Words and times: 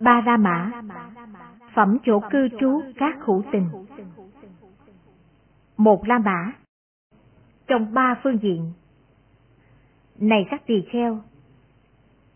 Ba 0.00 0.22
La 0.26 0.36
Mã. 0.36 0.82
Phẩm 1.74 1.98
chỗ 2.04 2.20
cư 2.30 2.48
trú 2.60 2.82
các 2.96 3.16
hữu 3.20 3.42
tình. 3.52 3.68
Một 5.76 6.08
La 6.08 6.18
Mã. 6.18 6.52
Trong 7.66 7.94
ba 7.94 8.20
phương 8.22 8.38
diện. 8.42 8.72
Này 10.18 10.46
các 10.50 10.66
tỳ 10.66 10.82
kheo. 10.90 11.20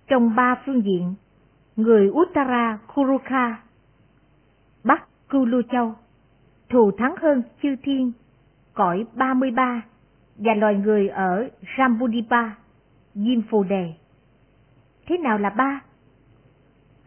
Trong 0.06 0.34
ba 0.34 0.62
phương 0.66 0.82
diện 0.84 1.14
Người 1.76 2.08
Uttara 2.08 2.78
Kuruka 2.94 3.62
Bắc 4.84 5.08
Kulu 5.30 5.62
Châu 5.72 5.94
thù 6.72 6.90
thắng 6.98 7.14
hơn 7.16 7.42
chư 7.62 7.76
thiên 7.82 8.12
cõi 8.74 9.06
33 9.14 9.82
và 10.36 10.54
loài 10.54 10.74
người 10.74 11.08
ở 11.08 11.48
Rambudipa, 11.78 12.50
Diêm 13.14 13.42
Phù 13.50 13.62
Đề. 13.64 13.94
Thế 15.06 15.18
nào 15.18 15.38
là 15.38 15.50
ba? 15.50 15.80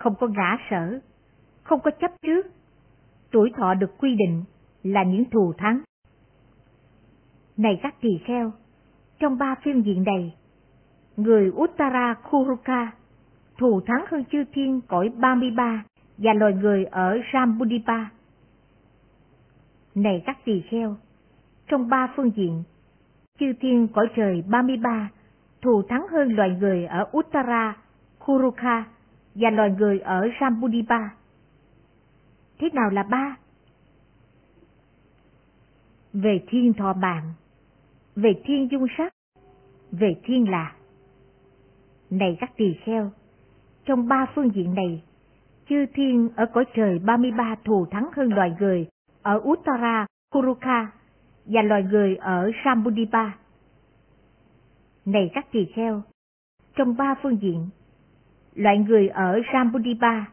Không 0.05 0.15
có 0.15 0.27
ngã 0.27 0.57
sở, 0.69 0.99
không 1.63 1.79
có 1.79 1.91
chấp 1.91 2.11
trước. 2.21 2.47
Tuổi 3.31 3.51
thọ 3.57 3.73
được 3.73 3.97
quy 3.97 4.15
định 4.15 4.43
là 4.83 5.03
những 5.03 5.25
thù 5.29 5.53
thắng. 5.57 5.81
Này 7.57 7.79
các 7.83 7.95
tỳ 8.01 8.19
kheo, 8.25 8.51
trong 9.19 9.37
ba 9.37 9.55
phương 9.63 9.85
diện 9.85 10.03
này, 10.03 10.35
người 11.17 11.49
Uttara 11.49 12.13
Kuruka 12.13 12.91
thù 13.57 13.81
thắng 13.81 14.05
hơn 14.11 14.23
chư 14.31 14.43
thiên 14.53 14.81
cõi 14.87 15.09
33 15.09 15.83
và 16.17 16.33
loài 16.33 16.53
người 16.53 16.85
ở 16.85 17.17
Rambudipa. 17.33 18.05
Này 19.95 20.23
các 20.25 20.37
tỳ 20.45 20.61
kheo, 20.61 20.95
trong 21.67 21.89
ba 21.89 22.13
phương 22.15 22.31
diện, 22.35 22.63
chư 23.39 23.53
thiên 23.61 23.87
cõi 23.87 24.07
trời 24.15 24.43
33 24.49 25.09
thù 25.61 25.81
thắng 25.89 26.07
hơn 26.11 26.35
loài 26.35 26.57
người 26.59 26.85
ở 26.85 27.09
Uttara, 27.17 27.77
Kuruka 28.19 28.85
và 29.35 29.49
loài 29.49 29.71
người 29.77 29.99
ở 29.99 30.27
Rambudipa. 30.41 31.09
Thế 32.59 32.69
nào 32.73 32.89
là 32.89 33.03
ba? 33.03 33.37
Về 36.13 36.43
thiên 36.47 36.73
thọ 36.73 36.93
mạng, 36.93 37.33
về 38.15 38.41
thiên 38.45 38.67
dung 38.71 38.85
sắc, 38.97 39.13
về 39.91 40.15
thiên 40.23 40.49
lạc. 40.49 40.75
Này 42.09 42.37
các 42.39 42.51
tỳ 42.57 42.73
kheo, 42.85 43.11
trong 43.85 44.07
ba 44.07 44.25
phương 44.35 44.49
diện 44.55 44.73
này, 44.73 45.03
chư 45.69 45.85
thiên 45.93 46.29
ở 46.35 46.45
cõi 46.53 46.65
trời 46.75 46.99
33 46.99 47.55
thù 47.65 47.85
thắng 47.85 48.09
hơn 48.15 48.33
loài 48.33 48.55
người 48.59 48.87
ở 49.21 49.41
Uttara, 49.43 50.05
Kuruka 50.31 50.91
và 51.45 51.61
loài 51.61 51.83
người 51.83 52.15
ở 52.15 52.51
Sambudipa. 52.63 53.31
Này 55.05 55.31
các 55.33 55.51
tỳ 55.51 55.65
kheo, 55.65 56.01
trong 56.75 56.97
ba 56.97 57.15
phương 57.23 57.41
diện, 57.41 57.69
loại 58.55 58.77
người 58.77 59.07
ở 59.07 59.39
Jambudipa 59.39 60.23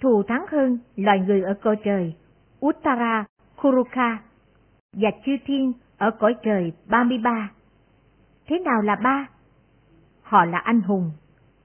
thù 0.00 0.22
thắng 0.22 0.44
hơn 0.50 0.78
loài 0.96 1.20
người 1.20 1.42
ở 1.42 1.54
cõi 1.62 1.76
trời 1.84 2.14
Uttara, 2.66 3.24
Kuruka 3.62 4.18
và 4.92 5.10
chư 5.26 5.32
thiên 5.46 5.72
ở 5.98 6.10
cõi 6.10 6.34
trời 6.42 6.72
33. 6.86 7.50
Thế 8.46 8.58
nào 8.58 8.82
là 8.82 8.96
ba? 8.96 9.28
Họ 10.22 10.44
là 10.44 10.58
anh 10.58 10.80
hùng, 10.80 11.10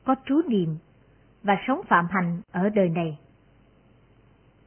có 0.06 0.16
trú 0.26 0.42
niệm 0.48 0.78
và 1.44 1.58
sống 1.68 1.82
phạm 1.88 2.06
hạnh 2.10 2.42
ở 2.52 2.70
đời 2.70 2.90
này. 2.90 3.20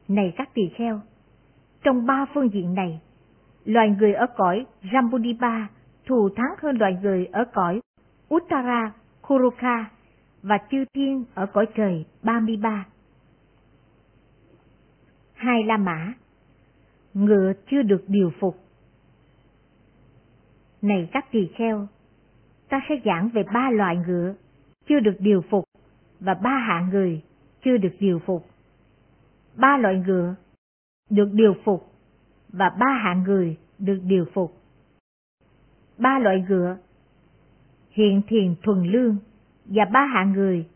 Này 0.07 0.33
các 0.37 0.49
tỳ 0.53 0.61
kheo, 0.75 1.01
trong 1.83 2.05
ba 2.05 2.25
phương 2.33 2.49
diện 2.53 2.73
này, 2.73 3.01
loài 3.65 3.89
người 3.99 4.13
ở 4.13 4.25
cõi 4.37 4.65
Jambudipa 4.83 5.65
thù 6.05 6.29
thắng 6.35 6.55
hơn 6.61 6.77
loài 6.77 6.97
người 7.01 7.25
ở 7.25 7.45
cõi 7.53 7.81
Uttara, 8.35 8.91
Kuruka 9.21 9.89
và 10.43 10.57
chư 10.71 10.85
thiên 10.93 11.25
ở 11.33 11.45
cõi 11.45 11.65
trời 11.75 12.05
33. 12.21 12.85
Hai 15.33 15.63
La 15.63 15.77
Mã 15.77 16.13
Ngựa 17.13 17.53
chưa 17.71 17.81
được 17.81 18.03
điều 18.07 18.31
phục 18.39 18.59
Này 20.81 21.09
các 21.11 21.25
tỳ 21.31 21.47
kheo, 21.55 21.87
ta 22.69 22.81
sẽ 22.89 22.95
giảng 23.05 23.29
về 23.33 23.43
ba 23.53 23.69
loại 23.69 23.97
ngựa 24.07 24.33
chưa 24.87 24.99
được 24.99 25.15
điều 25.19 25.41
phục 25.49 25.63
và 26.19 26.33
ba 26.33 26.57
hạng 26.67 26.89
người 26.89 27.21
chưa 27.65 27.77
được 27.77 27.93
điều 27.99 28.19
phục. 28.19 28.45
Ba 29.55 29.77
loại 29.77 30.03
ngựa 30.07 30.35
được 31.09 31.29
điều 31.33 31.55
phục 31.63 31.93
và 32.49 32.69
ba 32.79 32.99
hạng 33.03 33.23
người 33.23 33.57
được 33.79 33.99
điều 34.03 34.25
phục. 34.33 34.57
Ba 35.97 36.19
loại 36.19 36.45
ngựa 36.49 36.77
hiện 37.89 38.21
thiền 38.27 38.55
thuần 38.63 38.83
lương 38.83 39.17
và 39.65 39.85
ba 39.93 40.05
hạng 40.05 40.33
người 40.33 40.67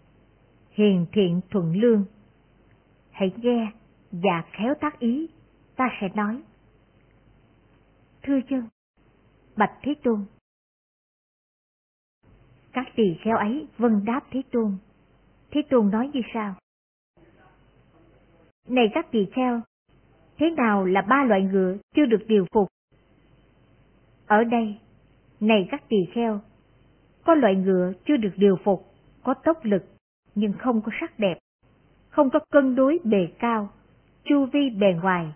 hiền 0.71 1.05
thiện 1.11 1.41
thuận 1.49 1.73
lương. 1.75 2.05
Hãy 3.11 3.31
nghe 3.37 3.71
và 4.11 4.43
khéo 4.51 4.73
tác 4.81 4.99
ý, 4.99 5.29
ta 5.75 5.89
sẽ 6.01 6.07
nói. 6.15 6.43
Thưa 8.23 8.39
chân, 8.49 8.67
Bạch 9.55 9.73
Thế 9.81 9.95
Tôn. 10.03 10.25
Các 12.71 12.85
tỳ 12.95 13.17
kheo 13.21 13.37
ấy 13.37 13.67
vân 13.77 14.05
đáp 14.05 14.21
Thế 14.31 14.41
Tôn. 14.51 14.77
Thế 15.51 15.61
Tôn 15.69 15.89
nói 15.89 16.09
như 16.13 16.21
sau? 16.33 16.55
Này 18.67 18.85
các 18.93 19.11
tỳ 19.11 19.19
kheo, 19.35 19.61
thế 20.37 20.49
nào 20.57 20.85
là 20.85 21.01
ba 21.01 21.23
loại 21.27 21.41
ngựa 21.41 21.77
chưa 21.95 22.05
được 22.05 22.25
điều 22.27 22.45
phục? 22.53 22.67
Ở 24.25 24.43
đây, 24.43 24.79
này 25.39 25.67
các 25.71 25.83
tỳ 25.89 25.97
kheo, 26.13 26.41
có 27.27 27.35
loại 27.35 27.55
ngựa 27.55 27.93
chưa 28.05 28.17
được 28.17 28.33
điều 28.37 28.57
phục, 28.63 28.85
có 29.23 29.33
tốc 29.33 29.57
lực, 29.63 29.83
nhưng 30.35 30.53
không 30.59 30.81
có 30.81 30.91
sắc 31.01 31.19
đẹp, 31.19 31.37
không 32.09 32.29
có 32.29 32.39
cân 32.51 32.75
đối 32.75 32.99
bề 33.03 33.27
cao, 33.39 33.69
chu 34.23 34.45
vi 34.45 34.69
bề 34.69 34.87
ngoài. 35.01 35.33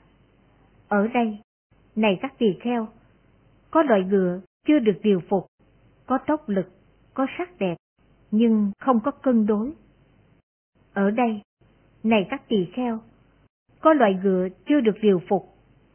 Ở 0.88 1.08
đây, 1.08 1.40
này 1.96 2.20
các 2.22 2.34
tỳ 2.38 2.46
kheo, 2.62 2.88
có 3.72 3.84
loại 3.84 4.04
ngựa 4.04 4.42
chưa 4.68 4.80
được 4.80 5.00
điều 5.04 5.22
phục, 5.30 5.48
có 6.06 6.18
tốc 6.28 6.50
lực, 6.50 6.68
có 7.14 7.28
sắc 7.38 7.50
đẹp, 7.60 7.76
nhưng 8.32 8.72
không 8.80 9.00
có 9.00 9.12
cân 9.12 9.46
đối. 9.46 9.72
Ở 10.94 11.12
đây, 11.12 11.42
này 12.04 12.28
các 12.30 12.42
tỳ 12.48 12.66
kheo, 12.74 13.00
có 13.82 13.94
loại 13.94 14.20
ngựa 14.24 14.48
chưa 14.66 14.82
được 14.82 14.96
điều 15.02 15.22
phục, 15.30 15.54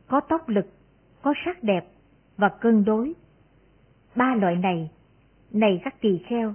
có 0.08 0.20
tốc 0.20 0.48
lực, 0.48 0.66
có 1.22 1.34
sắc 1.44 1.62
đẹp 1.62 1.86
và 2.36 2.48
cân 2.60 2.84
đối. 2.84 3.12
Ba 4.16 4.34
loại 4.34 4.56
này, 4.56 4.90
này 5.56 5.80
các 5.84 6.00
tỳ 6.00 6.18
kheo, 6.26 6.54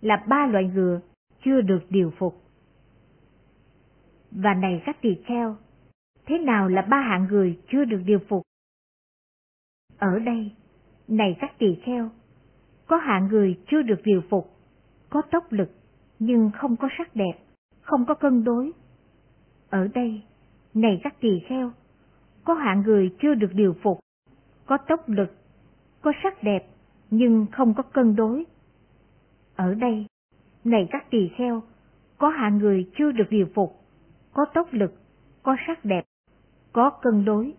là 0.00 0.24
ba 0.28 0.46
loại 0.46 0.64
ngựa 0.64 1.00
chưa 1.44 1.60
được 1.60 1.80
điều 1.90 2.12
phục. 2.18 2.42
Và 4.30 4.54
này 4.54 4.82
các 4.86 4.96
tỳ 5.00 5.14
kheo, 5.26 5.56
thế 6.26 6.38
nào 6.38 6.68
là 6.68 6.82
ba 6.82 7.00
hạng 7.00 7.26
người 7.30 7.58
chưa 7.68 7.84
được 7.84 8.00
điều 8.06 8.18
phục? 8.28 8.42
Ở 9.98 10.18
đây, 10.18 10.52
này 11.08 11.36
các 11.40 11.58
tỳ 11.58 11.78
kheo, 11.84 12.10
có 12.86 12.96
hạng 12.96 13.28
người 13.28 13.58
chưa 13.70 13.82
được 13.82 14.00
điều 14.04 14.22
phục, 14.30 14.50
có 15.10 15.22
tốc 15.30 15.52
lực 15.52 15.70
nhưng 16.18 16.50
không 16.54 16.76
có 16.76 16.88
sắc 16.98 17.16
đẹp, 17.16 17.38
không 17.80 18.04
có 18.06 18.14
cân 18.14 18.44
đối. 18.44 18.72
Ở 19.70 19.88
đây, 19.94 20.22
này 20.74 21.00
các 21.04 21.20
tỳ 21.20 21.40
kheo, 21.48 21.72
có 22.44 22.54
hạng 22.54 22.82
người 22.82 23.14
chưa 23.22 23.34
được 23.34 23.50
điều 23.54 23.74
phục, 23.82 23.98
có 24.66 24.78
tốc 24.88 25.08
lực, 25.08 25.36
có 26.02 26.12
sắc 26.22 26.42
đẹp 26.42 26.71
nhưng 27.12 27.46
không 27.52 27.74
có 27.74 27.82
cân 27.82 28.16
đối. 28.16 28.44
Ở 29.56 29.74
đây, 29.74 30.06
này 30.64 30.88
các 30.90 31.10
tỳ 31.10 31.28
kheo, 31.36 31.62
có 32.18 32.28
hạng 32.28 32.58
người 32.58 32.90
chưa 32.98 33.12
được 33.12 33.24
điều 33.30 33.46
phục, 33.54 33.80
có 34.32 34.44
tốc 34.54 34.68
lực, 34.70 34.94
có 35.42 35.56
sắc 35.66 35.84
đẹp, 35.84 36.04
có 36.72 36.90
cân 37.02 37.24
đối. 37.24 37.54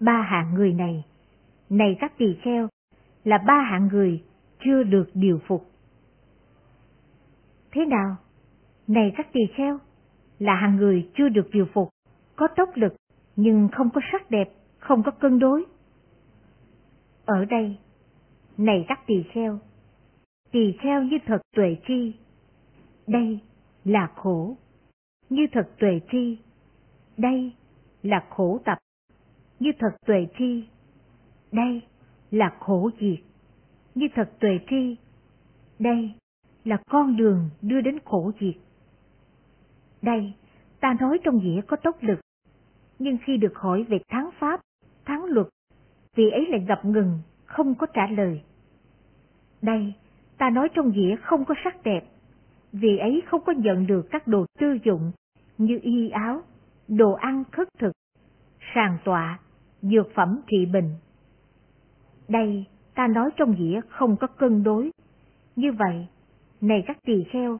Ba 0.00 0.22
hạng 0.22 0.54
người 0.54 0.72
này, 0.72 1.04
này 1.70 1.96
các 2.00 2.18
tỳ 2.18 2.36
kheo, 2.42 2.68
là 3.24 3.38
ba 3.38 3.66
hạng 3.70 3.88
người 3.92 4.24
chưa 4.64 4.82
được 4.82 5.10
điều 5.14 5.40
phục. 5.46 5.70
Thế 7.70 7.84
nào? 7.84 8.16
Này 8.86 9.12
các 9.16 9.32
tỳ 9.32 9.40
kheo, 9.54 9.78
là 10.38 10.54
hạng 10.54 10.76
người 10.76 11.10
chưa 11.14 11.28
được 11.28 11.48
điều 11.52 11.66
phục, 11.72 11.88
có 12.36 12.48
tốc 12.56 12.68
lực 12.74 12.96
nhưng 13.36 13.68
không 13.72 13.90
có 13.94 14.00
sắc 14.12 14.30
đẹp, 14.30 14.52
không 14.78 15.02
có 15.02 15.10
cân 15.10 15.38
đối. 15.38 15.71
Ở 17.24 17.44
đây, 17.44 17.76
này 18.58 18.84
các 18.88 19.00
tỳ 19.06 19.22
kheo, 19.32 19.58
tỳ 20.50 20.72
kheo 20.82 21.02
như 21.02 21.18
thật 21.26 21.42
tuệ 21.56 21.76
tri, 21.86 22.12
đây 23.06 23.38
là 23.84 24.12
khổ, 24.16 24.56
như 25.28 25.46
thật 25.52 25.70
tuệ 25.78 26.00
tri, 26.12 26.38
đây 27.16 27.52
là 28.02 28.26
khổ 28.30 28.60
tập, 28.64 28.78
như 29.58 29.70
thật 29.78 29.96
tuệ 30.06 30.26
tri, 30.38 30.64
đây 31.52 31.82
là 32.30 32.56
khổ 32.60 32.90
diệt, 33.00 33.18
như 33.94 34.06
thật 34.14 34.30
tuệ 34.40 34.58
tri, 34.70 34.96
đây 35.78 36.12
là 36.64 36.76
con 36.90 37.16
đường 37.16 37.50
đưa 37.62 37.80
đến 37.80 37.98
khổ 38.04 38.32
diệt. 38.40 38.54
Đây, 40.02 40.32
ta 40.80 40.96
nói 41.00 41.18
trong 41.24 41.38
nghĩa 41.38 41.60
có 41.66 41.76
tốc 41.76 41.96
lực, 42.00 42.20
nhưng 42.98 43.18
khi 43.24 43.36
được 43.36 43.52
hỏi 43.54 43.82
về 43.82 43.98
thắng 44.08 44.30
pháp, 44.38 44.60
thắng 45.04 45.24
luật, 45.24 45.46
vị 46.16 46.30
ấy 46.30 46.46
lại 46.46 46.60
ngập 46.68 46.84
ngừng, 46.84 47.18
không 47.44 47.74
có 47.74 47.86
trả 47.86 48.06
lời. 48.06 48.42
Đây, 49.62 49.92
ta 50.38 50.50
nói 50.50 50.68
trong 50.74 50.92
dĩa 50.92 51.16
không 51.22 51.44
có 51.44 51.54
sắc 51.64 51.82
đẹp, 51.82 52.04
vì 52.72 52.98
ấy 52.98 53.22
không 53.26 53.40
có 53.44 53.52
nhận 53.52 53.86
được 53.86 54.06
các 54.10 54.26
đồ 54.26 54.46
tư 54.58 54.78
dụng 54.84 55.12
như 55.58 55.78
y 55.82 56.10
áo, 56.10 56.42
đồ 56.88 57.12
ăn 57.12 57.44
khất 57.52 57.68
thực, 57.78 57.92
sàn 58.74 58.98
tọa, 59.04 59.40
dược 59.82 60.14
phẩm 60.14 60.40
trị 60.46 60.66
bệnh. 60.72 60.90
Đây 62.28 62.64
ta 62.94 63.06
nói 63.06 63.30
trong 63.36 63.56
dĩa 63.58 63.80
không 63.88 64.16
có 64.16 64.26
cân 64.26 64.62
đối. 64.62 64.90
Như 65.56 65.72
vậy, 65.72 66.06
này 66.60 66.84
các 66.86 66.98
tỳ 67.02 67.24
kheo, 67.24 67.58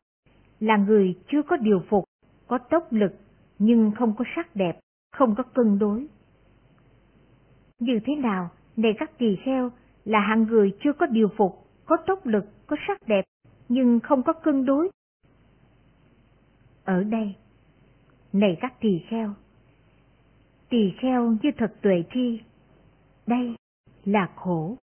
là 0.60 0.76
người 0.76 1.18
chưa 1.28 1.42
có 1.42 1.56
điều 1.56 1.82
phục, 1.88 2.04
có 2.46 2.58
tốc 2.58 2.92
lực 2.92 3.12
nhưng 3.58 3.92
không 3.98 4.14
có 4.18 4.24
sắc 4.36 4.56
đẹp, 4.56 4.80
không 5.12 5.34
có 5.34 5.42
cân 5.42 5.78
đối. 5.78 6.06
Như 7.82 8.00
thế 8.04 8.14
nào, 8.16 8.50
này 8.76 8.94
các 8.98 9.18
tỳ 9.18 9.36
kheo, 9.44 9.70
là 10.04 10.20
hạng 10.20 10.42
người 10.42 10.76
chưa 10.84 10.92
có 10.92 11.06
điều 11.06 11.28
phục, 11.36 11.66
có 11.86 11.96
tốc 12.06 12.26
lực, 12.26 12.44
có 12.66 12.76
sắc 12.86 12.98
đẹp, 13.06 13.24
nhưng 13.68 14.00
không 14.00 14.22
có 14.22 14.32
cân 14.32 14.64
đối. 14.64 14.90
Ở 16.84 17.04
đây, 17.04 17.34
này 18.32 18.56
các 18.60 18.80
tỳ 18.80 19.00
kheo, 19.08 19.34
tỳ 20.68 20.92
kheo 21.00 21.36
như 21.42 21.50
thật 21.58 21.74
tuệ 21.82 22.04
tri, 22.14 22.40
đây 23.26 23.54
là 24.04 24.30
khổ. 24.36 24.76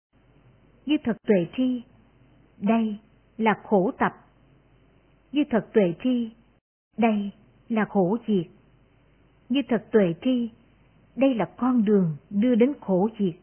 Như 0.85 0.97
thật 1.03 1.17
tuệ 1.27 1.47
tri, 1.57 1.81
đây 2.57 2.97
là 3.37 3.61
khổ 3.63 3.91
tập. 3.97 4.13
Như 5.31 5.43
thật 5.49 5.67
tuệ 5.73 5.93
tri, 6.03 6.29
đây 6.97 7.31
là 7.69 7.85
khổ 7.85 8.17
diệt. 8.27 8.47
Như 9.49 9.61
thật 9.69 9.85
tuệ 9.91 10.13
tri, 10.21 10.49
đây 11.17 11.35
là 11.35 11.45
con 11.57 11.85
đường 11.85 12.17
đưa 12.29 12.55
đến 12.55 12.73
khổ 12.81 13.09
diệt. 13.19 13.33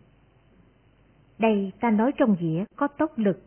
Đây 1.39 1.73
ta 1.81 1.91
nói 1.91 2.13
trong 2.17 2.37
dĩa 2.41 2.65
có 2.77 2.89
tốc 2.89 3.19
lực. 3.19 3.43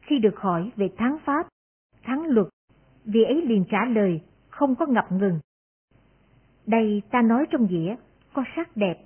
Khi 0.00 0.18
được 0.18 0.36
hỏi 0.36 0.70
về 0.76 0.88
thắng 0.96 1.16
pháp, 1.24 1.48
thắng 2.02 2.26
luật, 2.26 2.46
vị 3.04 3.22
ấy 3.22 3.42
liền 3.46 3.64
trả 3.70 3.84
lời 3.84 4.20
không 4.50 4.74
có 4.74 4.86
ngập 4.86 5.12
ngừng. 5.12 5.38
Đây 6.66 7.02
ta 7.10 7.22
nói 7.22 7.46
trong 7.50 7.66
dĩa 7.66 7.96
có 8.32 8.44
sắc 8.56 8.76
đẹp. 8.76 9.04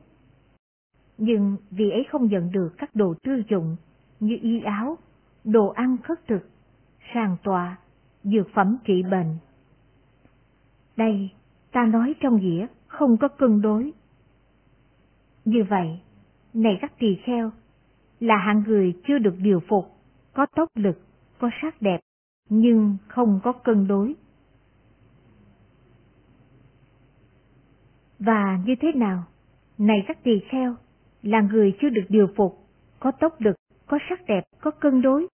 Nhưng 1.18 1.56
vị 1.70 1.90
ấy 1.90 2.06
không 2.10 2.26
nhận 2.26 2.50
được 2.52 2.74
các 2.78 2.94
đồ 2.94 3.14
tư 3.22 3.42
dụng 3.50 3.76
như 4.20 4.38
y 4.42 4.60
áo, 4.60 4.98
đồ 5.44 5.68
ăn 5.68 5.96
khất 6.02 6.26
thực, 6.26 6.48
sàn 7.14 7.36
tòa, 7.42 7.78
dược 8.24 8.46
phẩm 8.54 8.76
trị 8.84 9.02
bệnh. 9.10 9.36
Đây 10.96 11.30
ta 11.72 11.86
nói 11.86 12.14
trong 12.20 12.40
dĩa 12.40 12.66
không 12.86 13.16
có 13.16 13.28
cân 13.28 13.62
đối. 13.62 13.92
Như 15.46 15.64
vậy, 15.68 16.00
này 16.54 16.78
các 16.80 16.92
tỳ 16.98 17.16
kheo, 17.24 17.50
là 18.20 18.36
hạng 18.36 18.62
người 18.66 18.94
chưa 19.08 19.18
được 19.18 19.34
điều 19.38 19.60
phục, 19.68 19.84
có 20.32 20.46
tốc 20.56 20.68
lực, 20.74 20.98
có 21.38 21.50
sắc 21.62 21.82
đẹp, 21.82 22.00
nhưng 22.48 22.96
không 23.08 23.40
có 23.44 23.52
cân 23.52 23.86
đối. 23.88 24.14
Và 28.18 28.58
như 28.66 28.74
thế 28.80 28.92
nào? 28.92 29.24
Này 29.78 30.04
các 30.08 30.22
tỳ 30.22 30.40
kheo, 30.50 30.74
là 31.22 31.40
người 31.40 31.76
chưa 31.80 31.88
được 31.88 32.06
điều 32.08 32.26
phục, 32.36 32.66
có 33.00 33.12
tốc 33.20 33.40
lực, 33.40 33.56
có 33.86 33.98
sắc 34.08 34.20
đẹp, 34.26 34.44
có 34.60 34.70
cân 34.70 35.02
đối. 35.02 35.26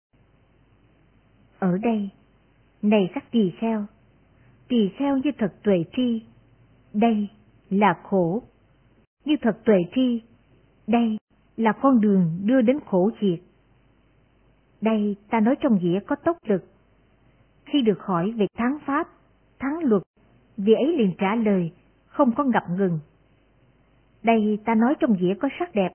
Ở 1.58 1.78
đây, 1.78 2.10
này 2.82 3.10
các 3.14 3.24
tỳ 3.30 3.52
kheo, 3.60 3.86
tỳ 4.68 4.88
kheo 4.98 5.16
như 5.16 5.30
thật 5.38 5.54
tuệ 5.62 5.84
tri, 5.96 6.22
đây 6.92 7.28
là 7.70 8.00
khổ. 8.02 8.42
Như 9.24 9.36
thật 9.42 9.58
tuệ 9.64 9.76
tri, 9.94 10.22
đây 10.86 11.16
là 11.56 11.72
con 11.72 12.00
đường 12.00 12.40
đưa 12.44 12.60
đến 12.60 12.78
khổ 12.86 13.10
diệt. 13.20 13.40
Đây 14.80 15.16
ta 15.30 15.40
nói 15.40 15.56
trong 15.60 15.78
nghĩa 15.78 16.00
có 16.00 16.16
tốc 16.16 16.36
lực. 16.46 16.64
Khi 17.64 17.82
được 17.82 18.00
hỏi 18.00 18.32
về 18.36 18.46
thắng 18.56 18.78
pháp, 18.86 19.08
thắng 19.58 19.78
luật, 19.82 20.02
vị 20.56 20.72
ấy 20.72 20.96
liền 20.98 21.12
trả 21.18 21.34
lời, 21.34 21.72
không 22.06 22.34
có 22.34 22.44
ngập 22.44 22.64
ngừng. 22.70 22.98
Đây 24.22 24.58
ta 24.64 24.74
nói 24.74 24.94
trong 25.00 25.16
nghĩa 25.16 25.34
có 25.34 25.48
sắc 25.58 25.74
đẹp, 25.74 25.92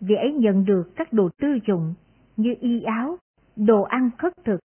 vị 0.00 0.14
ấy 0.14 0.32
nhận 0.32 0.64
được 0.64 0.92
các 0.96 1.12
đồ 1.12 1.28
tư 1.40 1.48
dụng 1.66 1.94
như 2.36 2.54
y 2.60 2.82
áo, 2.82 3.18
đồ 3.56 3.82
ăn 3.82 4.10
khất 4.18 4.32
thực, 4.44 4.60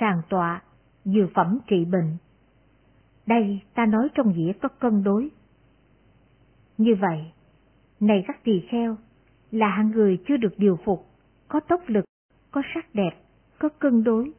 sàn 0.00 0.22
tọa, 0.28 0.62
dược 1.04 1.30
phẩm 1.34 1.58
trị 1.66 1.84
bệnh. 1.84 2.16
Đây 3.26 3.60
ta 3.74 3.86
nói 3.86 4.08
trong 4.14 4.32
nghĩa 4.32 4.52
có 4.52 4.68
cân 4.68 5.02
đối. 5.04 5.30
Như 6.78 6.94
vậy, 7.00 7.32
này 8.00 8.24
các 8.26 8.44
tỳ 8.44 8.60
kheo, 8.70 8.96
là 9.50 9.68
hạng 9.68 9.90
người 9.90 10.18
chưa 10.28 10.36
được 10.36 10.54
điều 10.56 10.78
phục, 10.84 11.06
có 11.48 11.60
tốc 11.60 11.80
lực, 11.86 12.04
có 12.50 12.62
sắc 12.74 12.94
đẹp, 12.94 13.10
có 13.58 13.68
cân 13.68 14.04
đối. 14.04 14.32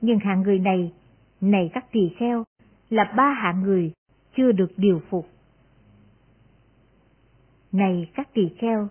Nhưng 0.00 0.18
hạng 0.18 0.42
người 0.42 0.58
này, 0.58 0.92
này 1.40 1.70
các 1.74 1.92
tỳ 1.92 2.10
kheo, 2.18 2.44
là 2.90 3.14
ba 3.16 3.32
hạng 3.32 3.62
người 3.62 3.92
chưa 4.36 4.52
được 4.52 4.72
điều 4.76 5.02
phục. 5.10 5.28
Này 7.72 8.10
các 8.14 8.28
tỳ 8.34 8.48
kheo, 8.58 8.88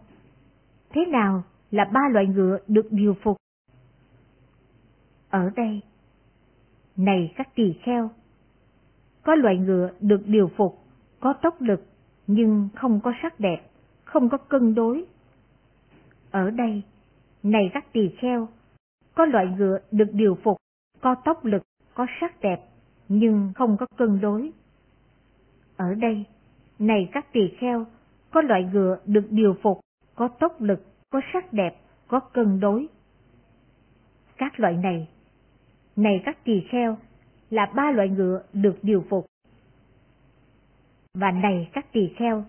thế 0.90 1.06
nào 1.06 1.44
là 1.72 1.86
ba 1.86 2.02
loại 2.12 2.26
ngựa 2.26 2.58
được 2.68 2.88
điều 2.92 3.16
phục? 3.24 3.38
Ở 5.30 5.50
đây, 5.56 5.82
này 6.98 7.34
các 7.36 7.56
tỳ 7.56 7.74
kheo, 7.84 8.10
có 9.24 9.36
loại 9.36 9.58
ngựa 9.58 9.92
được 10.00 10.22
điều 10.26 10.52
phục, 10.58 10.80
có 11.20 11.34
tốc 11.34 11.62
lực, 11.62 11.86
nhưng 12.28 12.70
không 12.76 13.00
có 13.04 13.14
sắc 13.22 13.40
đẹp, 13.40 13.71
không 14.12 14.30
có 14.30 14.38
cân 14.38 14.76
đối, 14.76 15.06
ở 16.32 16.50
đây, 16.50 16.82
này 17.44 17.72
các 17.74 17.94
tỳ 17.94 18.10
kheo, 18.18 18.48
có 19.16 19.26
loại 19.26 19.46
ngựa 19.58 19.80
được 19.92 20.10
điều 20.12 20.38
phục, 20.44 20.58
có 21.02 21.16
tốc 21.26 21.46
lực, 21.46 21.64
có 21.94 22.06
sắc 22.22 22.42
đẹp, 22.42 22.60
nhưng 23.10 23.52
không 23.56 23.78
có 23.80 23.86
cân 23.98 24.22
đối. 24.22 24.52
Ở 25.78 25.94
đây, 25.94 26.26
này 26.80 27.10
các 27.12 27.34
tỳ 27.34 27.42
kheo, 27.60 27.86
có 28.32 28.42
loại 28.42 28.70
ngựa 28.74 28.98
được 29.06 29.28
điều 29.30 29.56
phục, 29.62 29.80
có 30.16 30.28
tốc 30.28 30.62
lực, 30.62 30.86
có 31.10 31.22
sắc 31.34 31.54
đẹp, 31.54 31.82
có 32.08 32.20
cân 32.20 32.60
đối. 32.60 32.88
Các 34.38 34.60
loại 34.60 34.74
này, 34.74 35.08
này 35.96 36.22
các 36.26 36.38
tỳ 36.44 36.64
kheo, 36.72 36.98
là 37.50 37.66
ba 37.76 37.92
loại 37.92 38.10
ngựa 38.10 38.44
được 38.54 38.76
điều 38.82 39.06
phục. 39.10 39.26
Và 41.14 41.32
này 41.32 41.70
các 41.74 41.86
tỳ 41.94 42.14
kheo, 42.18 42.46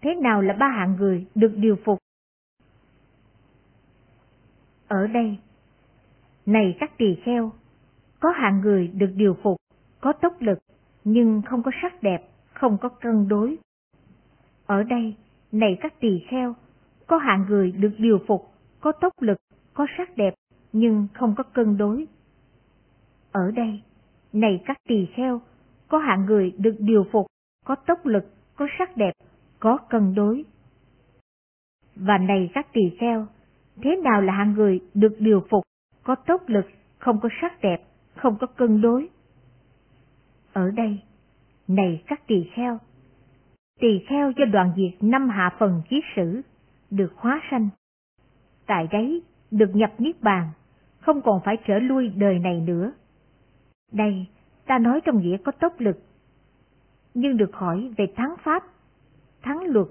thế 0.00 0.14
nào 0.14 0.42
là 0.42 0.54
ba 0.54 0.68
hạng 0.68 0.96
người 0.96 1.26
được 1.34 1.52
điều 1.56 1.76
phục? 1.84 1.98
Ở 4.88 5.06
đây, 5.06 5.38
này 6.46 6.76
các 6.80 6.98
tỳ 6.98 7.14
kheo, 7.24 7.52
có 8.20 8.30
hạng 8.30 8.60
người 8.60 8.88
được 8.88 9.10
điều 9.16 9.36
phục, 9.42 9.56
có 10.00 10.12
tốc 10.12 10.36
lực, 10.40 10.58
nhưng 11.04 11.42
không 11.46 11.62
có 11.62 11.70
sắc 11.82 12.02
đẹp, 12.02 12.28
không 12.52 12.78
có 12.80 12.88
cân 12.88 13.28
đối. 13.28 13.56
Ở 14.66 14.82
đây, 14.82 15.14
này 15.52 15.78
các 15.80 16.00
tỳ 16.00 16.24
kheo, 16.28 16.54
có 17.06 17.18
hạng 17.18 17.46
người 17.48 17.72
được 17.72 17.94
điều 17.98 18.18
phục, 18.26 18.52
có 18.80 18.92
tốc 18.92 19.12
lực, 19.20 19.38
có 19.74 19.86
sắc 19.98 20.16
đẹp, 20.16 20.34
nhưng 20.72 21.06
không 21.14 21.34
có 21.34 21.42
cân 21.42 21.76
đối. 21.76 22.06
Ở 23.32 23.50
đây, 23.50 23.82
này 24.32 24.62
các 24.66 24.76
tỳ 24.88 25.06
kheo, 25.16 25.40
có 25.88 25.98
hạng 25.98 26.26
người 26.26 26.52
được 26.58 26.76
điều 26.78 27.06
phục, 27.12 27.26
có 27.64 27.74
tốc 27.74 28.06
lực, 28.06 28.24
có 28.56 28.66
sắc 28.78 28.96
đẹp, 28.96 29.12
có 29.60 29.78
cân 29.88 30.14
đối. 30.14 30.44
Và 31.96 32.18
này 32.18 32.50
các 32.54 32.72
tỳ 32.72 32.96
kheo, 33.00 33.26
thế 33.82 33.96
nào 33.96 34.22
là 34.22 34.32
hạng 34.32 34.52
người 34.52 34.80
được 34.94 35.16
điều 35.18 35.44
phục, 35.50 35.64
có 36.02 36.14
tốc 36.14 36.48
lực, 36.48 36.66
không 36.98 37.20
có 37.20 37.28
sắc 37.40 37.60
đẹp, 37.60 37.82
không 38.14 38.36
có 38.40 38.46
cân 38.46 38.80
đối. 38.80 39.08
Ở 40.52 40.70
đây, 40.70 41.02
này 41.68 42.02
các 42.06 42.26
tỳ 42.26 42.50
kheo, 42.54 42.78
tỳ 43.80 44.04
kheo 44.08 44.30
do 44.30 44.44
đoàn 44.44 44.72
diệt 44.76 45.02
năm 45.02 45.28
hạ 45.28 45.56
phần 45.58 45.82
ký 45.88 46.00
sử, 46.16 46.40
được 46.90 47.12
hóa 47.16 47.40
sanh. 47.50 47.68
Tại 48.66 48.88
đấy, 48.92 49.22
được 49.50 49.70
nhập 49.74 49.90
niết 49.98 50.22
bàn, 50.22 50.48
không 51.00 51.22
còn 51.22 51.40
phải 51.44 51.56
trở 51.66 51.78
lui 51.78 52.08
đời 52.08 52.38
này 52.38 52.60
nữa. 52.60 52.92
Đây, 53.92 54.26
ta 54.66 54.78
nói 54.78 55.00
trong 55.04 55.22
nghĩa 55.22 55.36
có 55.36 55.52
tốc 55.52 55.80
lực, 55.80 56.02
nhưng 57.14 57.36
được 57.36 57.50
hỏi 57.52 57.92
về 57.96 58.06
thắng 58.16 58.34
pháp, 58.42 58.64
thắng 59.46 59.62
luật, 59.62 59.86